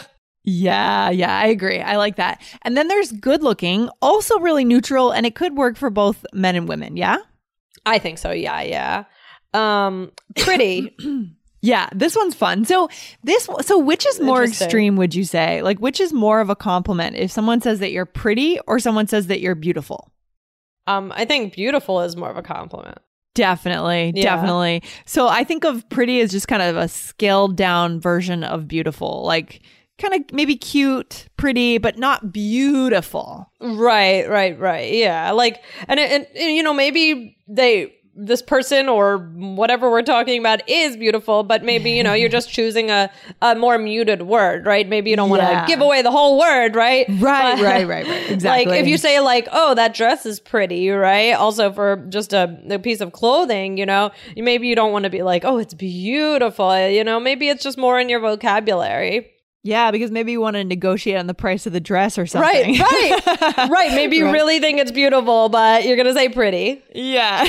Yeah, 0.49 1.09
yeah, 1.09 1.37
I 1.37 1.47
agree. 1.47 1.81
I 1.81 1.97
like 1.97 2.15
that. 2.15 2.41
And 2.61 2.77
then 2.77 2.87
there's 2.87 3.11
good 3.11 3.43
looking, 3.43 3.89
also 4.01 4.39
really 4.39 4.63
neutral, 4.63 5.11
and 5.11 5.25
it 5.25 5.35
could 5.35 5.57
work 5.57 5.75
for 5.75 5.89
both 5.89 6.25
men 6.31 6.55
and 6.55 6.69
women. 6.69 6.95
Yeah. 6.95 7.17
I 7.85 7.99
think 7.99 8.17
so. 8.17 8.31
Yeah, 8.31 8.61
yeah. 8.61 9.03
Um 9.53 10.11
pretty. 10.37 10.95
Yeah, 11.59 11.89
this 11.93 12.15
one's 12.15 12.35
fun. 12.35 12.65
So 12.65 12.87
this 13.23 13.49
so 13.61 13.79
which 13.79 14.05
is 14.05 14.19
more 14.21 14.43
extreme 14.43 14.95
would 14.95 15.15
you 15.15 15.25
say? 15.25 15.63
Like 15.63 15.79
which 15.79 15.99
is 15.99 16.13
more 16.13 16.39
of 16.39 16.51
a 16.51 16.55
compliment 16.55 17.15
if 17.15 17.31
someone 17.31 17.61
says 17.61 17.79
that 17.79 17.91
you're 17.91 18.05
pretty 18.05 18.59
or 18.67 18.77
someone 18.79 19.07
says 19.07 19.25
that 19.27 19.41
you're 19.41 19.55
beautiful? 19.55 20.13
um 20.85 21.11
I 21.15 21.25
think 21.25 21.53
beautiful 21.53 22.01
is 22.01 22.15
more 22.15 22.29
of 22.29 22.37
a 22.37 22.43
compliment. 22.43 22.99
Definitely, 23.33 24.13
Yeah. 24.15 24.35
definitely. 24.35 24.83
So 25.05 25.27
I 25.27 25.43
think 25.43 25.65
of 25.65 25.87
pretty 25.89 26.21
as 26.21 26.31
just 26.31 26.47
kind 26.47 26.61
of 26.61 26.77
a 26.77 26.87
scaled 26.87 27.57
down 27.57 27.99
version 27.99 28.43
of 28.43 28.67
beautiful. 28.67 29.23
Like 29.25 29.61
kind 30.01 30.13
of 30.13 30.33
maybe 30.33 30.55
cute, 30.55 31.27
pretty, 31.37 31.77
but 31.77 31.97
not 31.97 32.31
beautiful. 32.31 33.49
Right, 33.59 34.27
right, 34.29 34.57
right. 34.59 34.91
Yeah. 34.93 35.31
Like 35.31 35.63
and, 35.87 35.99
and, 35.99 36.27
and 36.35 36.55
you 36.55 36.63
know, 36.63 36.73
maybe 36.73 37.37
they 37.47 37.93
this 38.19 38.41
person 38.41 38.89
or 38.89 39.19
whatever 39.35 39.91
we're 39.91 40.01
talking 40.01 40.39
about 40.39 40.67
is 40.67 40.97
beautiful, 40.97 41.43
but 41.43 41.63
maybe, 41.63 41.91
you 41.91 42.01
know, 42.01 42.13
you're 42.15 42.29
just 42.29 42.49
choosing 42.49 42.89
a, 42.89 43.11
a 43.43 43.53
more 43.53 43.77
muted 43.77 44.23
word, 44.23 44.65
right? 44.65 44.89
Maybe 44.89 45.11
you 45.11 45.15
don't 45.15 45.29
want 45.29 45.43
Yeah. 45.43 45.61
to 45.61 45.67
give 45.67 45.81
away 45.81 46.01
the 46.01 46.09
whole 46.09 46.39
word, 46.39 46.73
right? 46.75 47.05
Right, 47.07 47.57
But- 47.57 47.63
right, 47.63 47.87
right, 47.87 48.07
right. 48.07 48.31
Exactly. 48.31 48.71
Like 48.71 48.81
if 48.81 48.87
you 48.87 48.97
say 48.97 49.19
like, 49.19 49.47
oh, 49.51 49.75
that 49.75 49.93
dress 49.93 50.25
is 50.25 50.39
pretty, 50.39 50.89
right? 50.89 51.33
Also 51.33 51.71
for 51.71 51.97
just 52.09 52.33
a, 52.33 52.59
a 52.71 52.79
piece 52.79 53.01
of 53.01 53.11
clothing, 53.11 53.77
you 53.77 53.85
know, 53.85 54.09
maybe 54.35 54.67
you 54.67 54.75
don't 54.75 54.91
want 54.91 55.03
to 55.03 55.11
be 55.11 55.21
like, 55.21 55.45
oh, 55.45 55.59
it's 55.59 55.75
beautiful. 55.75 56.87
You 56.89 57.03
know, 57.03 57.19
maybe 57.19 57.49
it's 57.49 57.61
just 57.63 57.77
more 57.77 57.99
in 57.99 58.09
your 58.09 58.19
vocabulary. 58.19 59.29
Yeah, 59.63 59.91
because 59.91 60.11
maybe 60.11 60.31
you 60.31 60.39
want 60.39 60.55
to 60.55 60.63
negotiate 60.63 61.17
on 61.17 61.27
the 61.27 61.33
price 61.33 61.65
of 61.65 61.73
the 61.73 61.79
dress 61.81 62.17
or 62.17 62.25
something. 62.25 62.79
Right, 62.79 63.25
right, 63.25 63.69
right. 63.69 63.91
Maybe 63.91 64.15
you 64.17 64.25
Right. 64.27 64.31
really 64.33 64.59
think 64.59 64.79
it's 64.79 64.91
beautiful, 64.91 65.49
but 65.49 65.85
you're 65.85 65.97
gonna 65.97 66.13
say 66.13 66.29
pretty. 66.29 66.81
Yeah. 66.95 67.45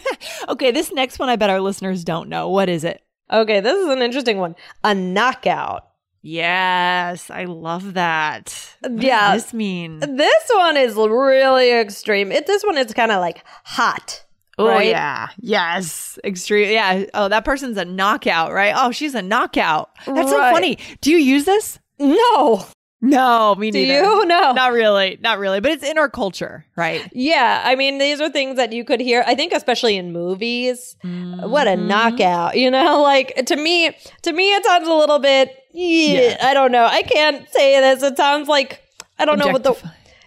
okay, 0.48 0.70
this 0.72 0.90
next 0.92 1.18
one 1.18 1.28
I 1.28 1.36
bet 1.36 1.48
our 1.50 1.60
listeners 1.60 2.02
don't 2.02 2.28
know. 2.28 2.48
What 2.48 2.68
is 2.68 2.82
it? 2.82 3.02
Okay, 3.32 3.60
this 3.60 3.78
is 3.78 3.88
an 3.88 4.02
interesting 4.02 4.38
one. 4.38 4.56
A 4.82 4.94
knockout. 4.94 5.86
Yes, 6.22 7.30
I 7.30 7.44
love 7.44 7.94
that. 7.94 8.74
What 8.80 9.00
Yeah. 9.02 9.32
does 9.34 9.44
this 9.44 9.54
mean? 9.54 10.00
This 10.00 10.50
one 10.52 10.76
is 10.76 10.94
really 10.96 11.70
extreme. 11.72 12.32
It 12.32 12.46
this 12.46 12.62
one 12.64 12.76
is 12.78 12.92
kind 12.92 13.12
of 13.12 13.20
like 13.20 13.44
hot. 13.64 14.24
Oh 14.60 14.68
right? 14.68 14.86
yeah, 14.88 15.28
yes, 15.40 16.18
extreme. 16.24 16.70
Yeah. 16.70 17.04
Oh, 17.14 17.28
that 17.28 17.44
person's 17.44 17.76
a 17.76 17.84
knockout, 17.84 18.52
right? 18.52 18.74
Oh, 18.76 18.90
she's 18.90 19.14
a 19.14 19.22
knockout. 19.22 19.90
That's 20.06 20.30
so 20.30 20.38
funny. 20.38 20.78
Do 21.00 21.10
you 21.10 21.18
use 21.18 21.44
this? 21.44 21.78
No. 21.98 22.64
No, 23.02 23.54
me 23.54 23.70
Do 23.70 23.78
neither. 23.78 23.94
you? 24.04 24.26
No. 24.26 24.52
Not 24.52 24.72
really. 24.72 25.16
Not 25.22 25.38
really. 25.38 25.60
But 25.60 25.70
it's 25.72 25.82
in 25.82 25.96
our 25.96 26.10
culture, 26.10 26.66
right? 26.76 27.08
Yeah, 27.14 27.62
I 27.64 27.74
mean, 27.74 27.96
these 27.96 28.20
are 28.20 28.28
things 28.28 28.56
that 28.56 28.74
you 28.74 28.84
could 28.84 29.00
hear. 29.00 29.24
I 29.26 29.34
think, 29.34 29.54
especially 29.54 29.96
in 29.96 30.12
movies. 30.12 30.96
What 31.02 31.66
a 31.66 31.70
Mhm. 31.70 31.86
knockout! 31.86 32.58
You 32.58 32.70
know, 32.70 33.00
like 33.12 33.46
to 33.46 33.56
me, 33.56 33.90
to 34.22 34.32
me, 34.34 34.52
it 34.54 34.64
sounds 34.66 34.86
a 34.86 34.92
little 34.92 35.18
bit. 35.18 35.48
Yeah, 35.72 36.20
Yeah. 36.20 36.36
I 36.42 36.52
don't 36.52 36.72
know. 36.72 36.84
I 36.84 37.00
can't 37.02 37.48
say 37.50 37.80
this. 37.80 38.02
It 38.02 38.18
sounds 38.18 38.48
like 38.48 38.82
I 39.18 39.24
don't 39.24 39.38
know 39.38 39.48
what 39.48 39.62
the. 39.62 39.74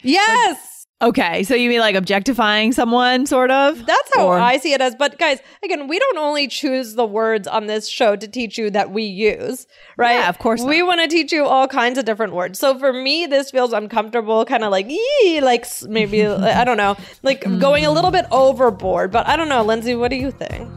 Yes. 0.01 0.57
Okay, 1.03 1.43
so 1.43 1.53
you 1.53 1.67
mean 1.67 1.81
like 1.81 1.95
objectifying 1.95 2.71
someone, 2.71 3.25
sort 3.25 3.51
of? 3.51 3.85
That's 3.85 4.15
how 4.15 4.27
Or- 4.27 4.39
I 4.39 4.57
see 4.57 4.71
it 4.71 4.79
as. 4.79 4.95
But 4.95 5.19
guys, 5.19 5.39
again, 5.61 5.89
we 5.89 5.99
don't 5.99 6.17
only 6.17 6.47
choose 6.47 6.95
the 6.95 7.05
words 7.05 7.45
on 7.45 7.67
this 7.67 7.89
show 7.89 8.15
to 8.15 8.25
teach 8.25 8.57
you 8.57 8.69
that 8.69 8.91
we 8.91 9.03
use, 9.03 9.67
right? 9.97 10.13
Yeah, 10.13 10.29
of 10.29 10.39
course 10.39 10.61
We 10.61 10.81
want 10.81 11.01
to 11.01 11.09
teach 11.09 11.33
you 11.33 11.43
all 11.43 11.67
kinds 11.67 11.97
of 11.97 12.05
different 12.05 12.31
words. 12.33 12.57
So 12.57 12.79
for 12.79 12.93
me, 12.93 13.25
this 13.25 13.51
feels 13.51 13.73
uncomfortable, 13.73 14.45
kind 14.45 14.63
of 14.63 14.71
like, 14.71 14.89
yee, 14.89 15.41
like 15.41 15.65
maybe, 15.89 16.25
I 16.25 16.63
don't 16.63 16.77
know, 16.77 16.95
like 17.21 17.43
hmm. 17.43 17.59
going 17.59 17.85
a 17.85 17.91
little 17.91 18.11
bit 18.11 18.25
overboard. 18.31 19.11
But 19.11 19.27
I 19.27 19.35
don't 19.35 19.49
know, 19.49 19.61
Lindsay, 19.61 19.95
what 19.95 20.09
do 20.09 20.15
you 20.15 20.31
think? 20.31 20.69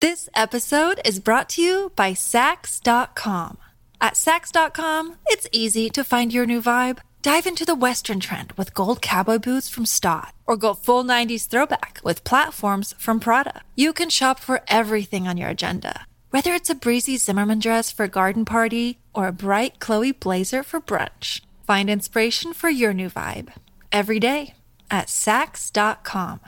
This 0.00 0.28
episode 0.34 1.00
is 1.04 1.20
brought 1.20 1.48
to 1.50 1.62
you 1.62 1.92
by 1.94 2.14
Saks.com. 2.14 3.58
At 4.00 4.14
Saks.com, 4.14 5.18
it's 5.28 5.46
easy 5.52 5.88
to 5.90 6.02
find 6.02 6.34
your 6.34 6.46
new 6.46 6.60
vibe. 6.60 6.98
Dive 7.24 7.46
into 7.46 7.64
the 7.64 7.74
Western 7.74 8.20
trend 8.20 8.52
with 8.52 8.74
gold 8.74 9.00
cowboy 9.00 9.38
boots 9.38 9.70
from 9.70 9.86
Staud, 9.86 10.32
or 10.46 10.58
go 10.58 10.74
full 10.74 11.02
90s 11.02 11.48
throwback 11.48 11.98
with 12.04 12.22
platforms 12.22 12.94
from 12.98 13.18
Prada. 13.18 13.62
You 13.74 13.94
can 13.94 14.10
shop 14.10 14.38
for 14.38 14.60
everything 14.68 15.26
on 15.26 15.38
your 15.38 15.48
agenda, 15.48 16.06
whether 16.28 16.52
it's 16.52 16.68
a 16.68 16.74
breezy 16.74 17.16
Zimmermann 17.16 17.60
dress 17.60 17.90
for 17.90 18.04
a 18.04 18.08
garden 18.08 18.44
party 18.44 18.98
or 19.14 19.26
a 19.26 19.32
bright 19.32 19.78
Chloe 19.78 20.12
blazer 20.12 20.62
for 20.62 20.82
brunch. 20.82 21.40
Find 21.66 21.88
inspiration 21.88 22.52
for 22.52 22.68
your 22.68 22.92
new 22.92 23.08
vibe 23.08 23.54
every 23.90 24.20
day 24.20 24.52
at 24.90 25.06
Saks.com. 25.06 26.40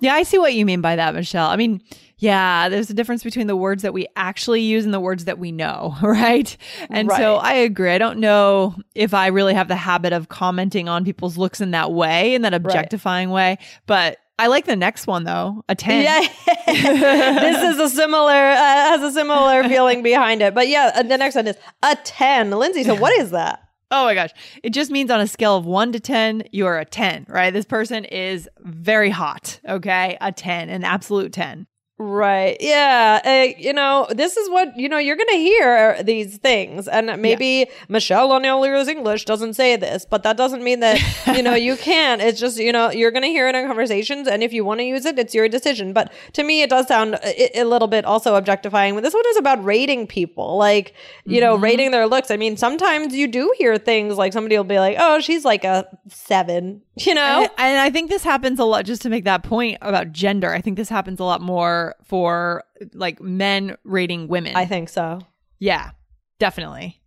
Yeah, 0.00 0.14
I 0.14 0.22
see 0.22 0.38
what 0.38 0.54
you 0.54 0.64
mean 0.64 0.80
by 0.80 0.96
that, 0.96 1.14
Michelle. 1.14 1.48
I 1.48 1.56
mean, 1.56 1.82
yeah, 2.18 2.68
there's 2.70 2.88
a 2.88 2.94
difference 2.94 3.22
between 3.22 3.46
the 3.46 3.56
words 3.56 3.82
that 3.82 3.92
we 3.92 4.06
actually 4.16 4.62
use 4.62 4.84
and 4.84 4.94
the 4.94 5.00
words 5.00 5.26
that 5.26 5.38
we 5.38 5.52
know, 5.52 5.94
right? 6.02 6.56
And 6.88 7.10
so 7.10 7.36
I 7.36 7.54
agree. 7.54 7.90
I 7.90 7.98
don't 7.98 8.18
know 8.18 8.74
if 8.94 9.12
I 9.12 9.26
really 9.28 9.54
have 9.54 9.68
the 9.68 9.76
habit 9.76 10.12
of 10.12 10.28
commenting 10.28 10.88
on 10.88 11.04
people's 11.04 11.36
looks 11.36 11.60
in 11.60 11.72
that 11.72 11.92
way, 11.92 12.34
in 12.34 12.42
that 12.42 12.54
objectifying 12.54 13.30
way, 13.30 13.58
but 13.86 14.18
I 14.38 14.48
like 14.48 14.66
the 14.66 14.76
next 14.76 15.06
one 15.06 15.24
though, 15.24 15.64
a 15.68 15.74
10. 15.74 16.04
Yeah, 16.04 16.20
this 16.66 17.74
is 17.74 17.78
a 17.78 17.88
similar 17.88 18.32
uh, 18.32 18.56
has 18.56 19.02
a 19.02 19.12
similar 19.12 19.64
feeling 19.68 20.02
behind 20.02 20.42
it. 20.42 20.54
But 20.54 20.68
yeah, 20.68 20.92
uh, 20.94 21.02
the 21.02 21.16
next 21.16 21.34
one 21.36 21.46
is 21.46 21.56
a 21.82 21.96
ten. 22.04 22.50
Lindsay, 22.50 22.84
so 22.84 22.94
what 22.94 23.18
is 23.18 23.30
that? 23.30 23.62
Oh 23.90 24.04
my 24.04 24.14
gosh. 24.14 24.30
It 24.62 24.70
just 24.70 24.90
means 24.90 25.10
on 25.10 25.20
a 25.20 25.26
scale 25.26 25.56
of 25.56 25.64
one 25.64 25.92
to 25.92 26.00
10, 26.00 26.44
you're 26.50 26.76
a 26.76 26.84
10, 26.84 27.26
right? 27.28 27.52
This 27.52 27.64
person 27.64 28.04
is 28.04 28.48
very 28.58 29.10
hot, 29.10 29.60
okay? 29.68 30.18
A 30.20 30.32
10, 30.32 30.70
an 30.70 30.82
absolute 30.82 31.32
10. 31.32 31.68
Right. 31.98 32.58
Yeah. 32.60 33.22
Uh, 33.24 33.58
you 33.58 33.72
know, 33.72 34.06
this 34.10 34.36
is 34.36 34.50
what, 34.50 34.76
you 34.76 34.86
know, 34.86 34.98
you're 34.98 35.16
going 35.16 35.30
to 35.30 35.38
hear 35.38 36.02
these 36.02 36.36
things. 36.36 36.88
And 36.88 37.22
maybe 37.22 37.68
Michelle 37.88 38.32
on 38.32 38.44
English 38.44 39.24
doesn't 39.24 39.54
say 39.54 39.76
this, 39.76 40.04
but 40.04 40.22
that 40.22 40.36
doesn't 40.36 40.62
mean 40.62 40.80
that, 40.80 41.00
you 41.34 41.42
know, 41.42 41.54
you 41.54 41.74
can't. 41.78 42.20
It's 42.20 42.38
just, 42.38 42.58
you 42.58 42.70
know, 42.70 42.90
you're 42.90 43.10
going 43.10 43.22
to 43.22 43.28
hear 43.28 43.48
it 43.48 43.54
in 43.54 43.66
conversations. 43.66 44.28
And 44.28 44.42
if 44.42 44.52
you 44.52 44.62
want 44.62 44.80
to 44.80 44.84
use 44.84 45.06
it, 45.06 45.18
it's 45.18 45.34
your 45.34 45.48
decision. 45.48 45.94
But 45.94 46.12
to 46.34 46.42
me, 46.42 46.60
it 46.60 46.68
does 46.68 46.86
sound 46.86 47.14
a, 47.14 47.60
a 47.60 47.64
little 47.64 47.88
bit 47.88 48.04
also 48.04 48.34
objectifying. 48.34 48.94
But 48.94 49.02
this 49.02 49.14
one 49.14 49.24
is 49.28 49.38
about 49.38 49.64
rating 49.64 50.06
people, 50.06 50.58
like, 50.58 50.92
you 51.24 51.40
know, 51.40 51.56
rating 51.56 51.92
their 51.92 52.06
looks. 52.06 52.30
I 52.30 52.36
mean, 52.36 52.58
sometimes 52.58 53.14
you 53.14 53.26
do 53.26 53.54
hear 53.56 53.78
things 53.78 54.18
like 54.18 54.34
somebody 54.34 54.54
will 54.58 54.64
be 54.64 54.78
like, 54.78 54.96
oh, 55.00 55.20
she's 55.20 55.46
like 55.46 55.64
a 55.64 55.86
seven, 56.08 56.82
you 56.94 57.14
know? 57.14 57.40
And, 57.42 57.50
and 57.56 57.80
I 57.80 57.88
think 57.88 58.10
this 58.10 58.22
happens 58.22 58.58
a 58.58 58.64
lot, 58.64 58.84
just 58.84 59.00
to 59.02 59.08
make 59.08 59.24
that 59.24 59.44
point 59.44 59.78
about 59.80 60.12
gender. 60.12 60.52
I 60.52 60.60
think 60.60 60.76
this 60.76 60.90
happens 60.90 61.20
a 61.20 61.24
lot 61.24 61.40
more 61.40 61.85
for 62.04 62.64
like 62.92 63.20
men 63.20 63.76
rating 63.84 64.28
women. 64.28 64.56
I 64.56 64.66
think 64.66 64.88
so. 64.88 65.20
yeah, 65.58 65.90
definitely. 66.38 67.00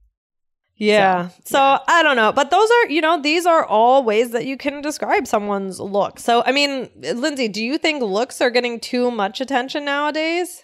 Yeah. 0.79 1.29
So, 1.43 1.59
I 1.59 2.03
don't 2.03 2.15
know. 2.15 2.31
But 2.31 2.51
those 2.51 2.69
are, 2.71 2.89
you 2.89 3.01
know, 3.01 3.21
these 3.21 3.45
are 3.45 3.65
all 3.65 4.01
ways 4.03 4.31
that 4.31 4.45
you 4.45 4.55
can 4.55 4.81
describe 4.81 5.27
someone's 5.27 5.77
look. 5.77 6.19
So, 6.19 6.41
I 6.45 6.53
mean, 6.53 6.89
Lindsay, 6.95 7.49
do 7.49 7.61
you 7.61 7.77
think 7.77 8.01
looks 8.01 8.39
are 8.39 8.49
getting 8.49 8.79
too 8.79 9.11
much 9.11 9.41
attention 9.41 9.83
nowadays? 9.83 10.63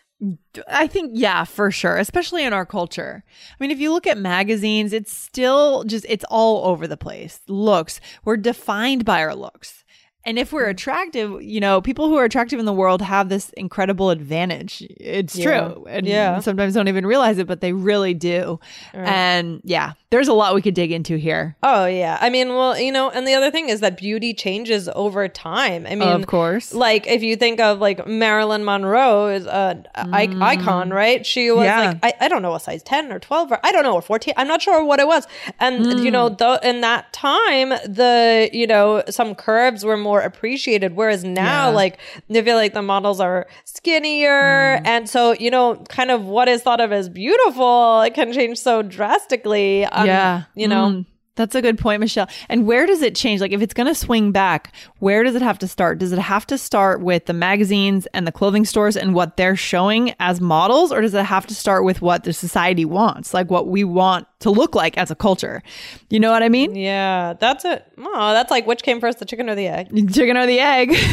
I 0.69 0.87
think, 0.87 1.11
yeah, 1.13 1.43
for 1.43 1.69
sure, 1.69 1.97
especially 1.97 2.45
in 2.45 2.53
our 2.53 2.65
culture. 2.65 3.25
I 3.27 3.55
mean, 3.59 3.71
if 3.71 3.79
you 3.79 3.91
look 3.91 4.07
at 4.07 4.17
magazines, 4.17 4.93
it's 4.93 5.11
still 5.11 5.83
just, 5.83 6.05
it's 6.07 6.23
all 6.29 6.65
over 6.65 6.87
the 6.87 6.95
place. 6.95 7.41
Looks, 7.49 7.99
we're 8.23 8.37
defined 8.37 9.03
by 9.03 9.21
our 9.21 9.35
looks. 9.35 9.83
And 10.25 10.39
if 10.39 10.51
we're 10.51 10.65
attractive, 10.65 11.41
you 11.41 11.59
know, 11.59 11.81
people 11.81 12.07
who 12.09 12.15
are 12.17 12.23
attractive 12.23 12.59
in 12.59 12.65
the 12.65 12.73
world 12.73 13.01
have 13.01 13.29
this 13.29 13.51
incredible 13.51 14.09
advantage. 14.09 14.81
It's 14.99 15.35
Yeah. 15.35 15.45
true. 15.69 15.85
And 15.87 16.05
Yeah. 16.07 16.39
sometimes 16.39 16.73
don't 16.73 16.87
even 16.87 17.05
realize 17.05 17.37
it, 17.37 17.45
but 17.47 17.61
they 17.61 17.73
really 17.73 18.13
do. 18.13 18.59
And 18.93 19.61
yeah, 19.63 19.93
there's 20.09 20.27
a 20.27 20.33
lot 20.33 20.55
we 20.55 20.61
could 20.61 20.73
dig 20.73 20.91
into 20.91 21.17
here. 21.17 21.55
Oh, 21.61 21.85
yeah. 21.85 22.17
I 22.21 22.29
mean, 22.29 22.49
well, 22.49 22.79
you 22.79 22.91
know, 22.91 23.09
and 23.09 23.27
the 23.27 23.33
other 23.33 23.51
thing 23.51 23.69
is 23.69 23.81
that 23.81 23.97
beauty 23.97 24.33
changes 24.33 24.89
over 24.95 25.27
time. 25.27 25.85
I 25.89 25.95
mean, 25.95 26.07
of 26.09 26.25
course. 26.27 26.73
Like 26.73 27.05
if 27.07 27.21
you 27.21 27.35
think 27.35 27.59
of 27.59 27.79
like 27.79 28.07
Marilyn 28.07 28.63
Monroe 28.65 29.27
is 29.27 29.45
a 29.45 29.83
I- 29.95 30.29
icon, 30.41 30.89
right? 30.89 31.25
She 31.25 31.51
was 31.51 31.65
Mm. 31.65 31.65
Yeah. 31.65 31.79
like 31.89 31.97
I, 32.03 32.25
I 32.25 32.27
don't 32.27 32.41
know 32.41 32.55
a 32.55 32.59
size 32.59 32.81
10 32.83 33.11
or 33.11 33.19
12 33.19 33.51
or 33.51 33.59
I 33.63 33.71
don't 33.71 33.83
know 33.83 33.93
or 33.93 34.01
14. 34.01 34.33
I'm 34.37 34.47
not 34.47 34.61
sure 34.61 34.83
what 34.83 34.99
it 34.99 35.07
was. 35.07 35.27
And 35.59 35.99
you 36.03 36.11
know, 36.11 36.29
Mm. 36.29 36.37
though 36.37 36.55
in 36.63 36.81
that 36.81 37.11
time 37.13 37.69
the, 37.85 38.49
you 38.53 38.67
know, 38.67 39.03
some 39.09 39.35
curves 39.35 39.83
were 39.85 39.97
more 39.97 40.14
appreciated 40.21 40.95
whereas 40.95 41.23
now 41.23 41.69
Yeah. 41.69 41.75
like 41.75 41.97
I 42.29 42.41
feel 42.41 42.55
like 42.55 42.73
the 42.73 42.81
models 42.81 43.19
are 43.19 43.47
skinnier 43.63 44.79
Mm. 44.79 44.87
and 44.87 45.09
so, 45.09 45.33
you 45.33 45.51
know, 45.51 45.75
kind 45.89 46.11
of 46.11 46.25
what 46.25 46.47
is 46.47 46.61
thought 46.61 46.81
of 46.81 46.91
as 46.91 47.07
beautiful 47.09 48.01
it 48.01 48.13
can 48.13 48.33
change 48.33 48.57
so 48.57 48.81
drastically. 48.81 49.85
Um, 49.85 50.05
yeah. 50.07 50.43
you 50.55 50.67
know. 50.67 50.89
Mm. 50.89 51.05
That's 51.37 51.53
a 51.53 51.61
good 51.61 51.77
point, 51.77 51.99
Michelle. 51.99 52.29
And 52.47 52.65
where 52.65 52.85
does 52.85 53.01
it 53.01 53.13
change? 53.13 53.41
Like, 53.41 53.51
if 53.51 53.61
it's 53.61 53.73
going 53.73 53.87
to 53.87 53.93
swing 53.95 54.31
back, 54.31 54.73
where 54.99 55.21
does 55.21 55.35
it 55.35 55.41
have 55.41 55.59
to 55.59 55.67
start? 55.67 55.97
Does 55.99 56.13
it 56.13 56.17
have 56.19 56.47
to 56.47 56.57
start 56.57 57.01
with 57.01 57.25
the 57.25 57.33
magazines 57.33 58.07
and 58.13 58.25
the 58.25 58.31
clothing 58.31 58.63
stores 58.63 58.95
and 58.95 59.13
what 59.13 59.35
they're 59.35 59.57
showing 59.57 60.13
as 60.21 60.39
models? 60.39 60.93
Or 60.93 61.01
does 61.01 61.13
it 61.13 61.25
have 61.25 61.45
to 61.47 61.53
start 61.53 61.83
with 61.83 62.01
what 62.01 62.23
the 62.23 62.31
society 62.31 62.85
wants, 62.85 63.33
like 63.33 63.51
what 63.51 63.67
we 63.67 63.83
want 63.83 64.27
to 64.45 64.51
look 64.51 64.75
like 64.75 64.95
as 64.97 65.09
a 65.09 65.15
culture? 65.15 65.63
You 66.11 66.19
know 66.19 66.31
what 66.31 66.43
I 66.43 66.49
mean? 66.49 66.75
Yeah, 66.75 67.33
that's 67.33 67.65
it. 67.65 67.83
Oh, 67.97 68.31
that's 68.31 68.51
like 68.51 68.67
which 68.67 68.83
came 68.83 69.01
first, 69.01 69.17
the 69.17 69.25
chicken 69.25 69.49
or 69.49 69.55
the 69.55 69.67
egg? 69.67 69.87
Chicken 70.13 70.37
or 70.37 70.45
the 70.45 70.59
egg? 70.59 70.95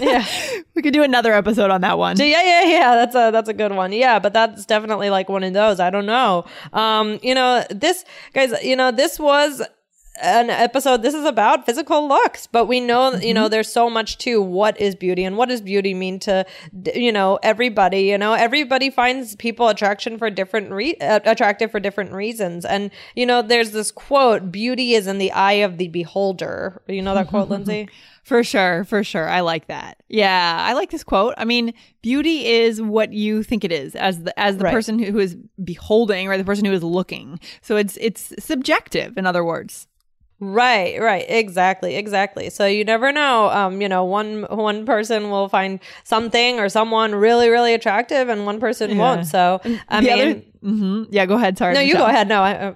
Yeah. 0.00 0.24
we 0.74 0.82
could 0.82 0.92
do 0.94 1.02
another 1.02 1.32
episode 1.34 1.70
on 1.70 1.80
that 1.82 1.98
one. 1.98 2.16
Yeah, 2.18 2.42
yeah, 2.42 2.62
yeah. 2.64 2.94
That's 2.94 3.14
a 3.14 3.30
that's 3.30 3.48
a 3.48 3.52
good 3.52 3.72
one. 3.72 3.92
Yeah, 3.92 4.18
but 4.18 4.32
that's 4.32 4.64
definitely 4.64 5.10
like 5.10 5.28
one 5.28 5.42
of 5.42 5.52
those. 5.52 5.80
I 5.80 5.90
don't 5.90 6.06
know. 6.06 6.44
Um, 6.72 7.18
you 7.22 7.34
know, 7.34 7.64
this 7.70 8.04
guys, 8.32 8.52
you 8.62 8.76
know, 8.76 8.90
this 8.90 9.18
was 9.18 9.60
an 10.20 10.50
episode 10.50 11.02
this 11.02 11.14
is 11.14 11.24
about 11.24 11.64
physical 11.66 12.08
looks 12.08 12.46
but 12.46 12.66
we 12.66 12.80
know 12.80 13.14
you 13.16 13.32
know 13.32 13.48
there's 13.48 13.70
so 13.72 13.88
much 13.88 14.18
to 14.18 14.40
what 14.42 14.80
is 14.80 14.94
beauty 14.94 15.24
and 15.24 15.36
what 15.36 15.48
does 15.48 15.60
beauty 15.60 15.94
mean 15.94 16.18
to 16.18 16.44
you 16.94 17.12
know 17.12 17.38
everybody 17.42 18.02
you 18.02 18.18
know 18.18 18.32
everybody 18.34 18.90
finds 18.90 19.36
people 19.36 19.68
attraction 19.68 20.18
for 20.18 20.28
different 20.30 20.70
re- 20.70 20.96
uh, 21.00 21.20
attractive 21.24 21.70
for 21.70 21.80
different 21.80 22.12
reasons 22.12 22.64
and 22.64 22.90
you 23.14 23.24
know 23.24 23.42
there's 23.42 23.70
this 23.72 23.90
quote 23.90 24.50
beauty 24.50 24.94
is 24.94 25.06
in 25.06 25.18
the 25.18 25.30
eye 25.32 25.52
of 25.52 25.78
the 25.78 25.88
beholder 25.88 26.82
you 26.88 27.02
know 27.02 27.14
that 27.14 27.28
quote 27.28 27.48
lindsay 27.54 27.88
For 28.24 28.44
sure, 28.44 28.84
for 28.84 29.02
sure. 29.02 29.26
I 29.26 29.40
like 29.40 29.68
that. 29.68 30.02
Yeah, 30.10 30.58
I 30.60 30.74
like 30.74 30.90
this 30.90 31.02
quote. 31.02 31.32
I 31.38 31.46
mean, 31.46 31.72
beauty 32.02 32.44
is 32.44 32.76
what 32.82 33.10
you 33.14 33.42
think 33.42 33.64
it 33.64 33.72
is 33.72 33.94
as 33.94 34.22
the 34.24 34.38
as 34.38 34.58
the 34.58 34.64
Right. 34.64 34.74
person 34.74 34.98
who, 34.98 35.12
who 35.12 35.18
is 35.18 35.34
beholding 35.64 36.28
or 36.28 36.36
the 36.36 36.44
person 36.44 36.66
who 36.66 36.72
is 36.74 36.82
looking. 36.84 37.40
So 37.62 37.76
it's 37.76 37.96
it's 37.96 38.34
subjective 38.38 39.16
in 39.16 39.24
other 39.24 39.42
words. 39.42 39.86
Right, 40.40 41.00
right, 41.00 41.24
exactly, 41.28 41.96
exactly. 41.96 42.48
So 42.50 42.64
you 42.66 42.84
never 42.84 43.10
know. 43.10 43.50
Um, 43.50 43.80
you 43.80 43.88
know, 43.88 44.04
one 44.04 44.46
one 44.48 44.86
person 44.86 45.30
will 45.30 45.48
find 45.48 45.80
something 46.04 46.60
or 46.60 46.68
someone 46.68 47.12
really, 47.14 47.48
really 47.48 47.74
attractive, 47.74 48.28
and 48.28 48.46
one 48.46 48.60
person 48.60 48.90
Yeah. 48.90 48.98
won't. 48.98 49.26
So 49.26 49.60
I 49.88 50.00
the 50.00 50.06
mean, 50.06 50.12
other, 50.12 50.42
hmm 50.62 51.02
yeah, 51.10 51.26
go 51.26 51.34
ahead. 51.34 51.58
Sorry. 51.58 51.74
no, 51.74 51.80
you 51.80 51.94
go 51.94 52.06
ahead. 52.06 52.28
No, 52.28 52.42
I, 52.42 52.52
uh, 52.54 52.74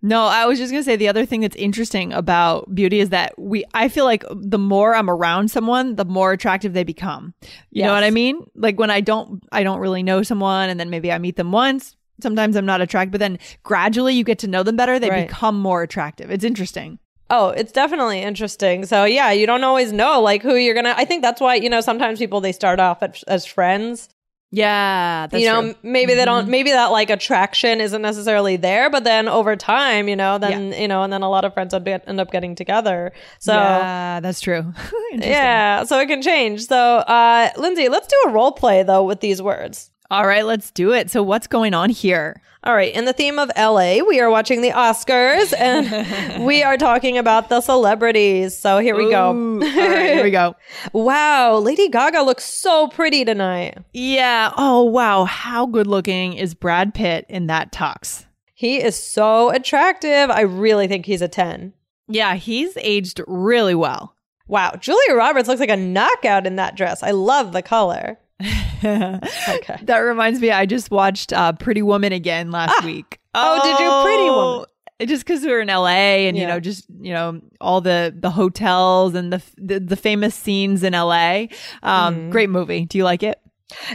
No, 0.00 0.24
I 0.24 0.46
was 0.46 0.58
just 0.58 0.70
gonna 0.72 0.82
say 0.82 0.96
the 0.96 1.08
other 1.08 1.26
thing 1.26 1.40
that's 1.42 1.56
interesting 1.56 2.12
about 2.12 2.74
beauty 2.74 3.00
is 3.00 3.10
that 3.10 3.38
we. 3.38 3.64
I 3.74 3.88
feel 3.88 4.04
like 4.06 4.24
the 4.30 4.58
more 4.58 4.94
I'm 4.94 5.10
around 5.10 5.50
someone, 5.50 5.96
the 5.96 6.04
more 6.06 6.32
attractive 6.32 6.72
they 6.72 6.84
become. 6.84 7.34
You 7.70 7.84
know 7.84 7.92
what 7.92 8.04
I 8.04 8.10
mean? 8.10 8.46
Like 8.54 8.78
when 8.78 8.90
I 8.90 9.00
don't, 9.02 9.42
I 9.52 9.62
don't 9.62 9.78
really 9.80 10.02
know 10.02 10.22
someone, 10.22 10.70
and 10.70 10.80
then 10.80 10.88
maybe 10.88 11.12
I 11.12 11.18
meet 11.18 11.36
them 11.36 11.52
once. 11.52 11.96
Sometimes 12.22 12.56
I'm 12.56 12.66
not 12.66 12.80
attracted, 12.80 13.12
but 13.12 13.20
then 13.20 13.38
gradually 13.62 14.14
you 14.14 14.24
get 14.24 14.38
to 14.40 14.46
know 14.46 14.62
them 14.62 14.76
better. 14.76 14.98
They 14.98 15.10
Right. 15.10 15.26
become 15.28 15.58
more 15.58 15.82
attractive. 15.82 16.30
It's 16.30 16.44
interesting. 16.44 16.98
oh, 17.30 17.48
it's 17.48 17.72
definitely 17.72 18.20
interesting. 18.20 18.84
So 18.86 19.04
yeah, 19.04 19.32
you 19.32 19.46
don't 19.46 19.64
always 19.64 19.92
know 19.92 20.20
like 20.20 20.42
who 20.42 20.54
you're 20.56 20.74
gonna. 20.74 20.94
I 20.96 21.04
think 21.04 21.22
that's 21.22 21.40
why 21.40 21.54
you 21.56 21.68
know 21.70 21.80
sometimes 21.80 22.18
people 22.18 22.40
they 22.40 22.52
start 22.52 22.78
off 22.80 23.02
at, 23.02 23.22
as 23.26 23.44
friends. 23.46 24.08
Yeah, 24.52 25.26
that's 25.28 25.42
you 25.42 25.48
know, 25.48 25.62
true. 25.62 25.74
maybe 25.82 26.14
they 26.14 26.24
don't. 26.24 26.46
Maybe 26.48 26.70
that 26.70 26.92
like 26.92 27.10
attraction 27.10 27.80
isn't 27.80 28.00
necessarily 28.02 28.56
there, 28.56 28.88
but 28.88 29.02
then 29.02 29.26
over 29.26 29.56
time, 29.56 30.06
you 30.06 30.14
know, 30.14 30.38
then 30.38 30.72
you 30.72 30.86
know, 30.86 31.02
and 31.02 31.12
then 31.12 31.22
a 31.22 31.28
lot 31.28 31.44
of 31.44 31.52
friends 31.54 31.74
end 31.74 31.88
up- 31.88 32.02
end 32.06 32.20
up 32.20 32.30
getting 32.30 32.54
together. 32.54 33.12
So. 33.40 33.52
yeah, 33.54 34.20
that's 34.20 34.40
true. 34.40 34.72
Yeah, 35.14 35.84
so 35.84 35.98
it 36.00 36.06
can 36.06 36.22
change. 36.22 36.66
So, 36.66 36.76
uh, 36.76 37.50
Lindsay, 37.56 37.88
let's 37.88 38.06
do 38.06 38.16
a 38.26 38.30
role 38.30 38.52
play 38.52 38.82
though 38.84 39.02
with 39.04 39.20
these 39.20 39.40
words. 39.42 39.90
All 40.10 40.26
right, 40.26 40.44
let's 40.44 40.70
do 40.70 40.92
it. 40.92 41.10
So, 41.10 41.22
what's 41.22 41.46
going 41.46 41.74
on 41.74 41.90
here? 41.90 42.40
All 42.66 42.74
right, 42.74 42.94
in 42.94 43.04
the 43.04 43.12
theme 43.12 43.38
of 43.38 43.50
LA, 43.58 43.98
we 44.08 44.20
are 44.20 44.30
watching 44.30 44.62
the 44.62 44.70
Oscars 44.70 45.52
and 45.58 46.44
we 46.46 46.62
are 46.62 46.78
talking 46.78 47.18
about 47.18 47.50
the 47.50 47.60
celebrities. 47.60 48.56
So 48.56 48.78
here 48.78 48.96
we 48.96 49.10
go. 49.10 49.34
Ooh, 49.34 49.62
All 49.62 49.68
right, 49.68 50.14
here 50.14 50.24
we 50.24 50.30
go. 50.30 50.56
wow, 50.94 51.58
Lady 51.58 51.90
Gaga 51.90 52.22
looks 52.22 52.44
so 52.44 52.88
pretty 52.88 53.22
tonight. 53.22 53.76
Yeah. 53.92 54.50
Oh, 54.56 54.82
wow. 54.82 55.26
How 55.26 55.66
good 55.66 55.86
looking 55.86 56.32
is 56.32 56.54
Brad 56.54 56.94
Pitt 56.94 57.26
in 57.28 57.48
that 57.48 57.70
tux? 57.70 58.24
He 58.54 58.82
is 58.82 58.96
so 58.96 59.50
attractive. 59.50 60.30
I 60.30 60.40
really 60.40 60.88
think 60.88 61.04
he's 61.04 61.20
a 61.20 61.28
10. 61.28 61.74
Yeah, 62.08 62.34
he's 62.36 62.78
aged 62.78 63.20
really 63.26 63.74
well. 63.74 64.14
Wow, 64.46 64.72
Julia 64.80 65.14
Roberts 65.14 65.48
looks 65.48 65.60
like 65.60 65.68
a 65.68 65.76
knockout 65.76 66.46
in 66.46 66.56
that 66.56 66.76
dress. 66.76 67.02
I 67.02 67.10
love 67.10 67.52
the 67.52 67.62
color. 67.62 68.18
okay. 68.84 69.78
That 69.82 69.98
reminds 69.98 70.40
me, 70.40 70.50
I 70.50 70.66
just 70.66 70.90
watched 70.90 71.32
uh, 71.32 71.52
Pretty 71.52 71.82
Woman 71.82 72.12
again 72.12 72.50
last 72.50 72.74
Ah. 72.80 72.86
week. 72.86 73.18
Oh, 73.34 73.60
did 73.62 73.78
you 73.82 74.04
Pretty 74.04 74.30
Woman? 74.30 74.66
Just 75.08 75.26
because 75.26 75.42
we 75.42 75.50
were 75.50 75.60
in 75.60 75.68
LA 75.68 76.26
and 76.28 76.36
you 76.36 76.46
know, 76.46 76.60
just 76.60 76.86
you 77.00 77.12
know, 77.12 77.40
all 77.60 77.80
the 77.80 78.14
the 78.16 78.30
hotels 78.30 79.14
and 79.14 79.32
the 79.32 79.42
the, 79.56 79.80
the 79.80 79.96
famous 79.96 80.34
scenes 80.34 80.82
in 80.84 80.92
LA. 80.92 81.46
Um, 81.82 82.14
Mm-hmm. 82.14 82.30
Great 82.30 82.50
movie. 82.50 82.84
Do 82.86 82.96
you 82.98 83.04
like 83.04 83.22
it? 83.22 83.40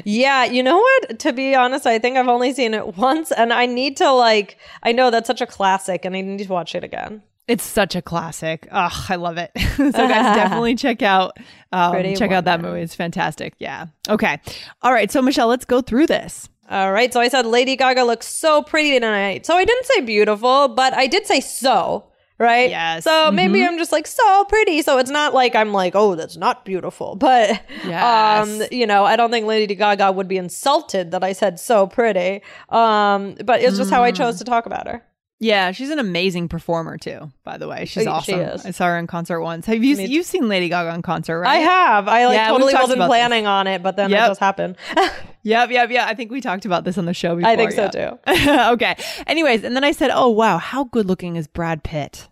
Yeah, 0.04 0.44
you 0.44 0.62
know 0.62 0.78
what? 0.78 1.20
To 1.20 1.32
be 1.32 1.56
honest, 1.56 1.86
I 1.88 2.00
think 2.00 2.18
I've 2.18 2.28
only 2.28 2.54
seen 2.54 2.74
it 2.74 2.98
once 2.98 3.32
and 3.32 3.54
I 3.54 3.66
need 3.66 3.96
to 3.98 4.12
like 4.12 4.58
I 4.84 4.92
know 4.92 5.10
that's 5.10 5.28
such 5.28 5.40
a 5.42 5.46
classic 5.48 6.04
and 6.04 6.16
I 6.18 6.22
need 6.22 6.40
to 6.46 6.52
watch 6.52 6.76
it 6.76 6.84
again. 6.84 7.22
It's 7.50 7.64
such 7.64 7.96
a 7.96 8.02
classic. 8.02 8.68
Oh, 8.72 9.06
I 9.10 9.16
love 9.16 9.38
it. 9.38 9.52
so 9.76 9.92
guys, 9.92 10.36
definitely 10.36 10.76
check 10.76 11.02
out 11.02 11.38
um, 11.72 11.94
check 12.16 12.32
out 12.32 12.46
that 12.46 12.62
movie. 12.62 12.82
It's 12.82 12.96
fantastic. 12.96 13.56
Yeah. 13.58 13.88
Okay. 14.08 14.40
All 14.84 14.94
right. 14.94 15.12
So 15.12 15.22
Michelle, 15.22 15.48
let's 15.48 15.66
go 15.66 15.82
through 15.82 16.08
this. 16.08 16.48
All 16.70 16.92
right, 16.92 17.12
so 17.12 17.20
I 17.20 17.30
said 17.30 17.48
Lady 17.48 17.76
Gaga 17.76 18.04
looks 18.04 18.28
so 18.28 18.62
pretty 18.62 18.92
tonight. 18.92 19.44
So 19.48 19.56
I 19.56 19.66
didn't 19.66 19.86
say 19.88 20.02
beautiful, 20.02 20.68
but 20.68 20.94
I 20.94 21.08
did 21.08 21.26
say 21.26 21.40
so, 21.40 22.12
right? 22.38 22.70
Yes. 22.70 23.06
So 23.06 23.32
maybe 23.32 23.66
I'm 23.66 23.80
just 23.80 23.92
like 23.92 24.06
so 24.06 24.46
pretty. 24.46 24.84
So 24.84 25.00
it's 25.00 25.10
not 25.10 25.34
like 25.34 25.56
I'm 25.56 25.74
like, 25.74 25.96
oh, 25.96 26.14
that's 26.14 26.38
not 26.38 26.66
beautiful. 26.66 27.16
But 27.16 27.60
um, 27.92 28.62
you 28.72 28.86
know, 28.86 29.04
I 29.04 29.16
don't 29.16 29.32
think 29.32 29.48
Lady 29.48 29.74
Gaga 29.74 30.12
would 30.12 30.28
be 30.28 30.38
insulted 30.38 31.10
that 31.10 31.24
I 31.24 31.34
said 31.34 31.60
so 31.60 31.88
pretty. 31.88 32.44
Um, 32.70 33.36
but 33.44 33.62
it's 33.62 33.78
just 33.78 33.90
how 33.90 34.04
I 34.04 34.12
chose 34.12 34.38
to 34.38 34.44
talk 34.44 34.68
about 34.68 34.88
her. 34.88 35.04
Yeah, 35.42 35.72
she's 35.72 35.90
an 35.90 36.00
amazing 36.00 36.50
performer 36.50 36.98
too. 36.98 37.32
By 37.46 37.58
the 37.58 37.68
way, 37.68 37.86
she's 37.86 38.06
oh, 38.06 38.20
She 38.22 38.34
awesome. 38.34 38.40
is. 38.42 38.66
I 38.66 38.72
saw 38.72 38.88
her 38.88 38.98
in 38.98 39.08
concert 39.08 39.42
once. 39.42 39.66
Have 39.68 39.82
you 39.82 39.96
Me- 39.96 40.06
you've 40.08 40.26
seen 40.26 40.50
Lady 40.50 40.68
Gaga 40.68 40.94
in 40.94 41.02
concert, 41.02 41.46
I 41.46 41.56
have. 41.58 42.10
I 42.10 42.26
like 42.26 42.36
Yeah, 42.36 42.50
totally 42.50 42.74
wasn't 42.74 42.94
about 42.98 43.06
this. 43.06 43.08
planning 43.10 43.48
on 43.48 43.66
it, 43.68 43.82
but 43.82 43.96
then 43.96 44.10
Yep. 44.10 44.24
it 44.24 44.28
just 44.28 44.40
happened. 44.40 44.76
Yep, 45.42 45.72
yep, 45.72 45.90
yeah. 45.90 46.06
I 46.06 46.16
think 46.16 46.32
we 46.32 46.42
talked 46.42 46.66
about 46.66 46.84
this 46.84 46.98
on 46.98 47.06
the 47.06 47.14
show 47.14 47.34
before. 47.38 47.50
I 47.50 47.56
think 47.56 47.72
so 47.72 47.90
yeah. 47.94 48.10
too. 48.28 48.50
okay. 48.74 48.98
Anyways, 49.26 49.64
and 49.64 49.74
then 49.74 49.86
I 49.86 49.94
said, 49.94 50.12
"Oh 50.14 50.28
wow, 50.30 50.58
how 50.58 50.84
good 50.84 51.06
looking 51.06 51.38
is 51.38 51.48
Brad 51.48 51.82
Pitt?" 51.82 52.28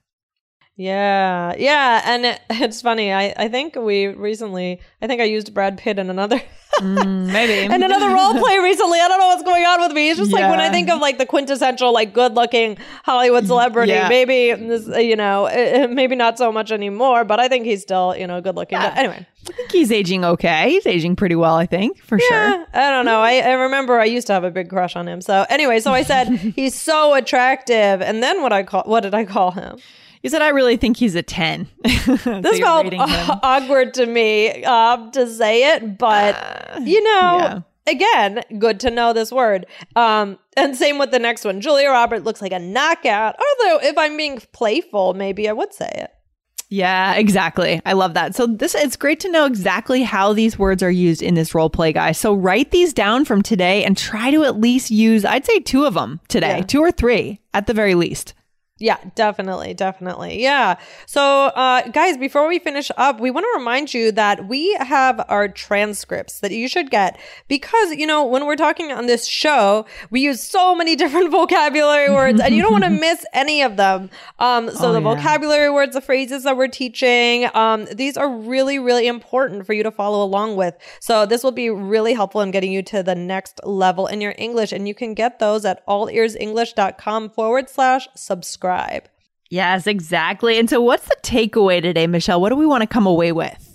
Yeah, 0.76 1.56
yeah, 1.58 2.02
and 2.06 2.26
it, 2.26 2.42
it's 2.50 2.82
funny. 2.82 3.14
I 3.14 3.34
I 3.38 3.48
think 3.48 3.76
we 3.78 4.08
recently. 4.08 4.82
I 5.02 5.08
think 5.08 5.22
I 5.22 5.24
used 5.24 5.54
Brad 5.54 5.78
Pitt 5.78 5.98
in 6.00 6.10
another. 6.10 6.42
Mm, 6.80 7.32
maybe. 7.32 7.54
and 7.74 7.84
another 7.84 8.10
role 8.10 8.34
play 8.34 8.58
recently. 8.64 9.00
I 9.00 9.08
don't 9.08 9.20
know 9.20 9.28
what's 9.28 9.44
going 9.44 9.66
on 9.66 9.82
with 9.82 9.92
me. 9.94 10.10
It's 10.10 10.20
just 10.20 10.32
like 10.32 10.50
when 10.50 10.60
I 10.60 10.70
think 10.70 10.90
of 10.90 11.00
like 11.00 11.18
the 11.18 11.26
quintessential 11.26 11.92
like 11.94 12.14
good 12.14 12.34
looking 12.36 12.78
Hollywood 13.04 13.48
celebrity, 13.48 13.92
Yeah. 13.94 14.10
maybe 14.10 14.54
this, 14.54 14.88
uh, 14.88 14.98
you 14.98 15.16
know, 15.16 15.46
uh, 15.46 15.84
uh, 15.84 15.88
maybe 15.88 16.16
not 16.16 16.38
so 16.38 16.52
much 16.52 16.72
anymore, 16.72 17.24
but 17.26 17.40
I 17.40 17.48
think 17.48 17.66
he's 17.66 17.82
still, 17.82 18.16
you 18.18 18.28
know, 18.28 18.42
good 18.42 18.56
looking. 18.56 18.78
Yeah. 18.80 18.94
Anyway, 18.96 19.26
I 19.50 19.52
think 19.54 19.72
he's 19.72 19.92
aging 19.92 20.24
okay. 20.26 20.70
He's 20.72 20.86
aging 20.86 21.16
pretty 21.16 21.36
well, 21.36 21.56
I 21.56 21.66
think, 21.66 21.98
for 22.04 22.20
sure. 22.20 22.66
I 22.74 22.90
don't 22.92 23.06
know. 23.06 23.22
I, 23.22 23.38
I 23.40 23.54
remember 23.54 24.00
I 24.00 24.06
used 24.06 24.28
to 24.28 24.34
have 24.34 24.44
a 24.44 24.52
big 24.52 24.70
crush 24.70 24.96
on 24.96 25.08
him. 25.08 25.22
So 25.22 25.46
anyway, 25.50 25.80
so 25.80 25.94
I 25.94 26.04
said 26.04 26.28
he's 26.56 26.76
so 26.76 27.14
attractive. 27.14 28.02
And 28.02 28.22
then 28.22 28.42
what 28.42 28.54
I 28.54 28.64
call 28.64 28.84
what 28.84 29.02
did 29.02 29.14
I 29.14 29.26
call 29.26 29.52
him? 29.52 29.78
You 30.24 30.32
said 30.32 30.42
I 30.42 30.50
really 30.50 30.78
think 30.78 30.98
he's 30.98 31.14
a 31.16 31.22
10. 31.22 31.68
This 31.84 32.06
this 32.24 32.60
felt 32.60 32.92
awkward 33.44 33.94
to 33.94 34.06
me 34.06 34.64
um, 34.66 35.12
to 35.12 35.28
say 35.32 35.76
it, 35.76 35.98
but 35.98 36.57
you 36.86 37.02
know, 37.04 37.38
yeah. 37.38 37.60
again, 37.88 38.42
good 38.60 38.80
to 38.82 38.92
know 38.92 39.14
this 39.14 39.32
word. 39.32 39.66
Um, 39.96 40.38
and 40.56 40.76
same 40.76 40.98
with 40.98 41.12
the 41.12 41.20
next 41.20 41.46
one. 41.46 41.62
Julia 41.62 41.90
Roberts 41.90 42.26
looks 42.26 42.42
like 42.42 42.52
a 42.52 42.60
knockout. 42.60 43.36
Although, 43.36 43.80
if 43.88 43.98
I'm 43.98 44.18
being 44.18 44.40
playful, 44.52 45.14
maybe 45.14 45.48
I 45.50 45.54
would 45.54 45.74
say 45.74 45.90
it. 45.94 46.12
Yeah, 46.70 47.14
exactly. 47.14 47.82
I 47.86 47.94
love 47.94 48.14
that. 48.16 48.36
So 48.36 48.46
this 48.46 48.76
it's 48.76 48.98
great 48.98 49.22
to 49.22 49.32
know 49.32 49.46
exactly 49.46 50.04
how 50.04 50.34
these 50.34 50.60
words 50.60 50.84
are 50.84 50.92
used 50.92 51.22
in 51.22 51.34
this 51.34 51.56
role 51.56 51.70
play, 51.70 51.94
guys. 51.94 52.18
So 52.18 52.34
write 52.34 52.72
these 52.72 52.92
down 52.94 53.24
from 53.24 53.42
today 53.42 53.86
and 53.86 53.96
try 53.96 54.32
to 54.32 54.44
at 54.44 54.60
least 54.60 54.92
use 54.92 55.24
I'd 55.24 55.46
say 55.46 55.60
two 55.60 55.86
of 55.86 55.94
them 55.94 56.20
today, 56.28 56.58
Yeah. 56.58 56.64
two 56.64 56.82
or 56.82 56.92
three 56.92 57.40
at 57.54 57.68
the 57.68 57.74
very 57.74 57.96
least. 57.96 58.34
Yeah, 58.80 58.98
definitely, 59.16 59.74
definitely. 59.74 60.42
Yeah. 60.42 60.78
So, 61.08 61.22
uh, 61.48 61.88
guys, 61.90 62.16
before 62.16 62.48
we 62.48 62.60
finish 62.60 62.92
up, 62.96 63.20
we 63.20 63.32
want 63.32 63.46
to 63.46 63.58
remind 63.58 63.92
you 63.92 64.12
that 64.12 64.48
we 64.48 64.74
have 64.76 65.24
our 65.30 65.48
transcripts 65.48 66.42
that 66.42 66.52
you 66.52 66.68
should 66.68 66.92
get 66.92 67.20
because, 67.48 67.94
you 67.94 68.06
know, 68.06 68.24
when 68.24 68.46
we're 68.46 68.56
talking 68.56 68.92
on 68.92 69.08
this 69.08 69.26
show, 69.28 69.86
we 70.12 70.20
use 70.22 70.44
so 70.44 70.76
many 70.76 70.96
different 71.04 71.32
vocabulary 71.32 72.12
words 72.12 72.40
and 72.40 72.54
you 72.56 72.62
don't 72.62 72.72
want 72.72 72.84
to 72.84 72.90
miss 73.08 73.26
any 73.34 73.64
of 73.64 73.78
them. 73.78 74.12
Um, 74.38 74.70
so 74.70 74.90
Oh, 74.90 74.94
the 74.94 75.02
yeah. 75.02 75.16
vocabulary 75.16 75.72
words, 75.72 75.94
the 75.96 76.02
phrases 76.02 76.44
that 76.44 76.56
we're 76.56 76.68
teaching, 76.68 77.50
um, 77.56 77.86
these 77.92 78.16
are 78.16 78.30
really, 78.30 78.78
really 78.78 79.08
important 79.08 79.66
for 79.66 79.74
you 79.74 79.82
to 79.82 79.92
follow 79.92 80.24
along 80.24 80.56
with. 80.56 80.76
So 81.00 81.26
this 81.26 81.44
will 81.44 81.52
be 81.52 81.72
really 81.72 82.14
helpful 82.14 82.42
in 82.42 82.52
getting 82.52 82.72
you 82.72 82.84
to 82.84 83.02
the 83.02 83.16
next 83.16 83.60
level 83.64 84.06
in 84.06 84.22
your 84.22 84.36
English. 84.38 84.72
And 84.72 84.88
you 84.88 84.94
can 84.94 85.16
get 85.16 85.40
those 85.40 85.66
at 85.66 85.84
allearsenglish.com 85.88 87.32
forward 87.32 87.70
slash 87.70 88.08
subscribe. 88.16 88.67
Yes, 89.50 89.88
exactly. 89.88 90.60
And 90.60 90.70
so 90.70 90.82
what's 90.82 91.08
the 91.08 91.16
takeaway 91.24 91.82
today, 91.82 92.08
Michelle? 92.08 92.42
What 92.42 92.50
do 92.50 92.56
we 92.56 92.66
want 92.66 92.82
to 92.82 92.88
come 92.88 93.06
away 93.08 93.32
with? 93.32 93.67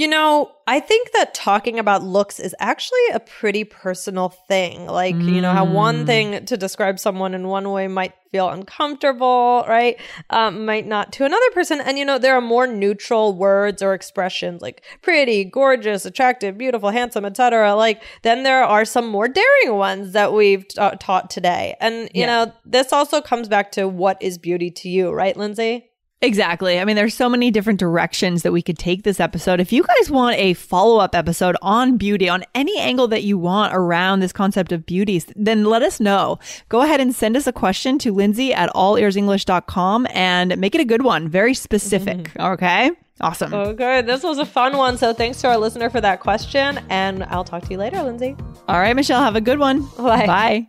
You 0.00 0.08
know, 0.08 0.52
I 0.66 0.80
think 0.80 1.12
that 1.12 1.34
talking 1.34 1.78
about 1.78 2.02
looks 2.02 2.40
is 2.40 2.54
actually 2.58 3.06
a 3.12 3.20
pretty 3.20 3.64
personal 3.64 4.30
thing. 4.30 4.86
Like, 4.86 5.14
you 5.14 5.42
know, 5.42 5.52
how 5.52 5.66
one 5.66 6.06
thing 6.06 6.46
to 6.46 6.56
describe 6.56 6.98
someone 6.98 7.34
in 7.34 7.48
one 7.48 7.70
way 7.70 7.86
might 7.86 8.14
feel 8.32 8.48
uncomfortable, 8.48 9.62
right? 9.68 10.00
Um, 10.30 10.64
might 10.64 10.86
not 10.86 11.12
to 11.12 11.26
another 11.26 11.50
person. 11.52 11.82
And, 11.82 11.98
you 11.98 12.06
know, 12.06 12.16
there 12.16 12.34
are 12.34 12.40
more 12.40 12.66
neutral 12.66 13.34
words 13.36 13.82
or 13.82 13.92
expressions 13.92 14.62
like 14.62 14.82
pretty, 15.02 15.44
gorgeous, 15.44 16.06
attractive, 16.06 16.56
beautiful, 16.56 16.88
handsome, 16.88 17.26
etc. 17.26 17.74
Like, 17.74 18.02
then 18.22 18.42
there 18.42 18.64
are 18.64 18.86
some 18.86 19.06
more 19.06 19.28
daring 19.28 19.76
ones 19.76 20.12
that 20.14 20.32
we've 20.32 20.66
ta- 20.66 20.92
taught 20.98 21.28
today. 21.28 21.76
And, 21.78 22.04
you 22.14 22.22
Yeah. 22.22 22.26
know, 22.46 22.52
this 22.64 22.94
also 22.94 23.20
comes 23.20 23.48
back 23.48 23.70
to 23.72 23.86
what 23.86 24.16
is 24.22 24.38
beauty 24.38 24.70
to 24.70 24.88
you, 24.88 25.10
right, 25.10 25.36
Lindsay? 25.36 25.89
Exactly. 26.22 26.78
I 26.78 26.84
mean, 26.84 26.96
there's 26.96 27.14
so 27.14 27.30
many 27.30 27.50
different 27.50 27.80
directions 27.80 28.42
that 28.42 28.52
we 28.52 28.60
could 28.60 28.76
take 28.78 29.04
this 29.04 29.20
episode. 29.20 29.58
If 29.58 29.72
you 29.72 29.82
guys 29.82 30.10
want 30.10 30.36
a 30.36 30.52
follow 30.52 30.98
up 30.98 31.14
episode 31.14 31.56
on 31.62 31.96
beauty, 31.96 32.28
on 32.28 32.44
any 32.54 32.78
angle 32.78 33.08
that 33.08 33.22
you 33.22 33.38
want 33.38 33.74
around 33.74 34.20
this 34.20 34.32
concept 34.32 34.70
of 34.70 34.84
beauty, 34.84 35.22
then 35.34 35.64
let 35.64 35.82
us 35.82 35.98
know. 35.98 36.38
Go 36.68 36.82
ahead 36.82 37.00
and 37.00 37.14
send 37.14 37.36
us 37.38 37.46
a 37.46 37.52
question 37.52 37.98
to 38.00 38.12
Lindsay 38.12 38.52
at 38.52 38.70
allearsenglish.com 38.74 40.06
and 40.10 40.58
make 40.58 40.74
it 40.74 40.80
a 40.82 40.84
good 40.84 41.02
one, 41.02 41.26
very 41.28 41.54
specific. 41.54 42.18
Mm-hmm. 42.18 42.52
Okay. 42.52 42.90
Awesome. 43.22 43.52
Oh, 43.52 43.60
okay, 43.70 44.00
this 44.00 44.22
was 44.22 44.38
a 44.38 44.46
fun 44.46 44.76
one. 44.76 44.96
So 44.96 45.12
thanks 45.12 45.40
to 45.42 45.48
our 45.48 45.58
listener 45.58 45.90
for 45.90 46.00
that 46.00 46.20
question. 46.20 46.80
And 46.88 47.22
I'll 47.24 47.44
talk 47.44 47.64
to 47.64 47.70
you 47.70 47.78
later, 47.78 48.02
Lindsay. 48.02 48.34
All 48.66 48.78
right, 48.78 48.96
Michelle, 48.96 49.22
have 49.22 49.36
a 49.36 49.42
good 49.42 49.58
one. 49.58 49.86
Bye. 49.98 50.26
Bye. 50.26 50.68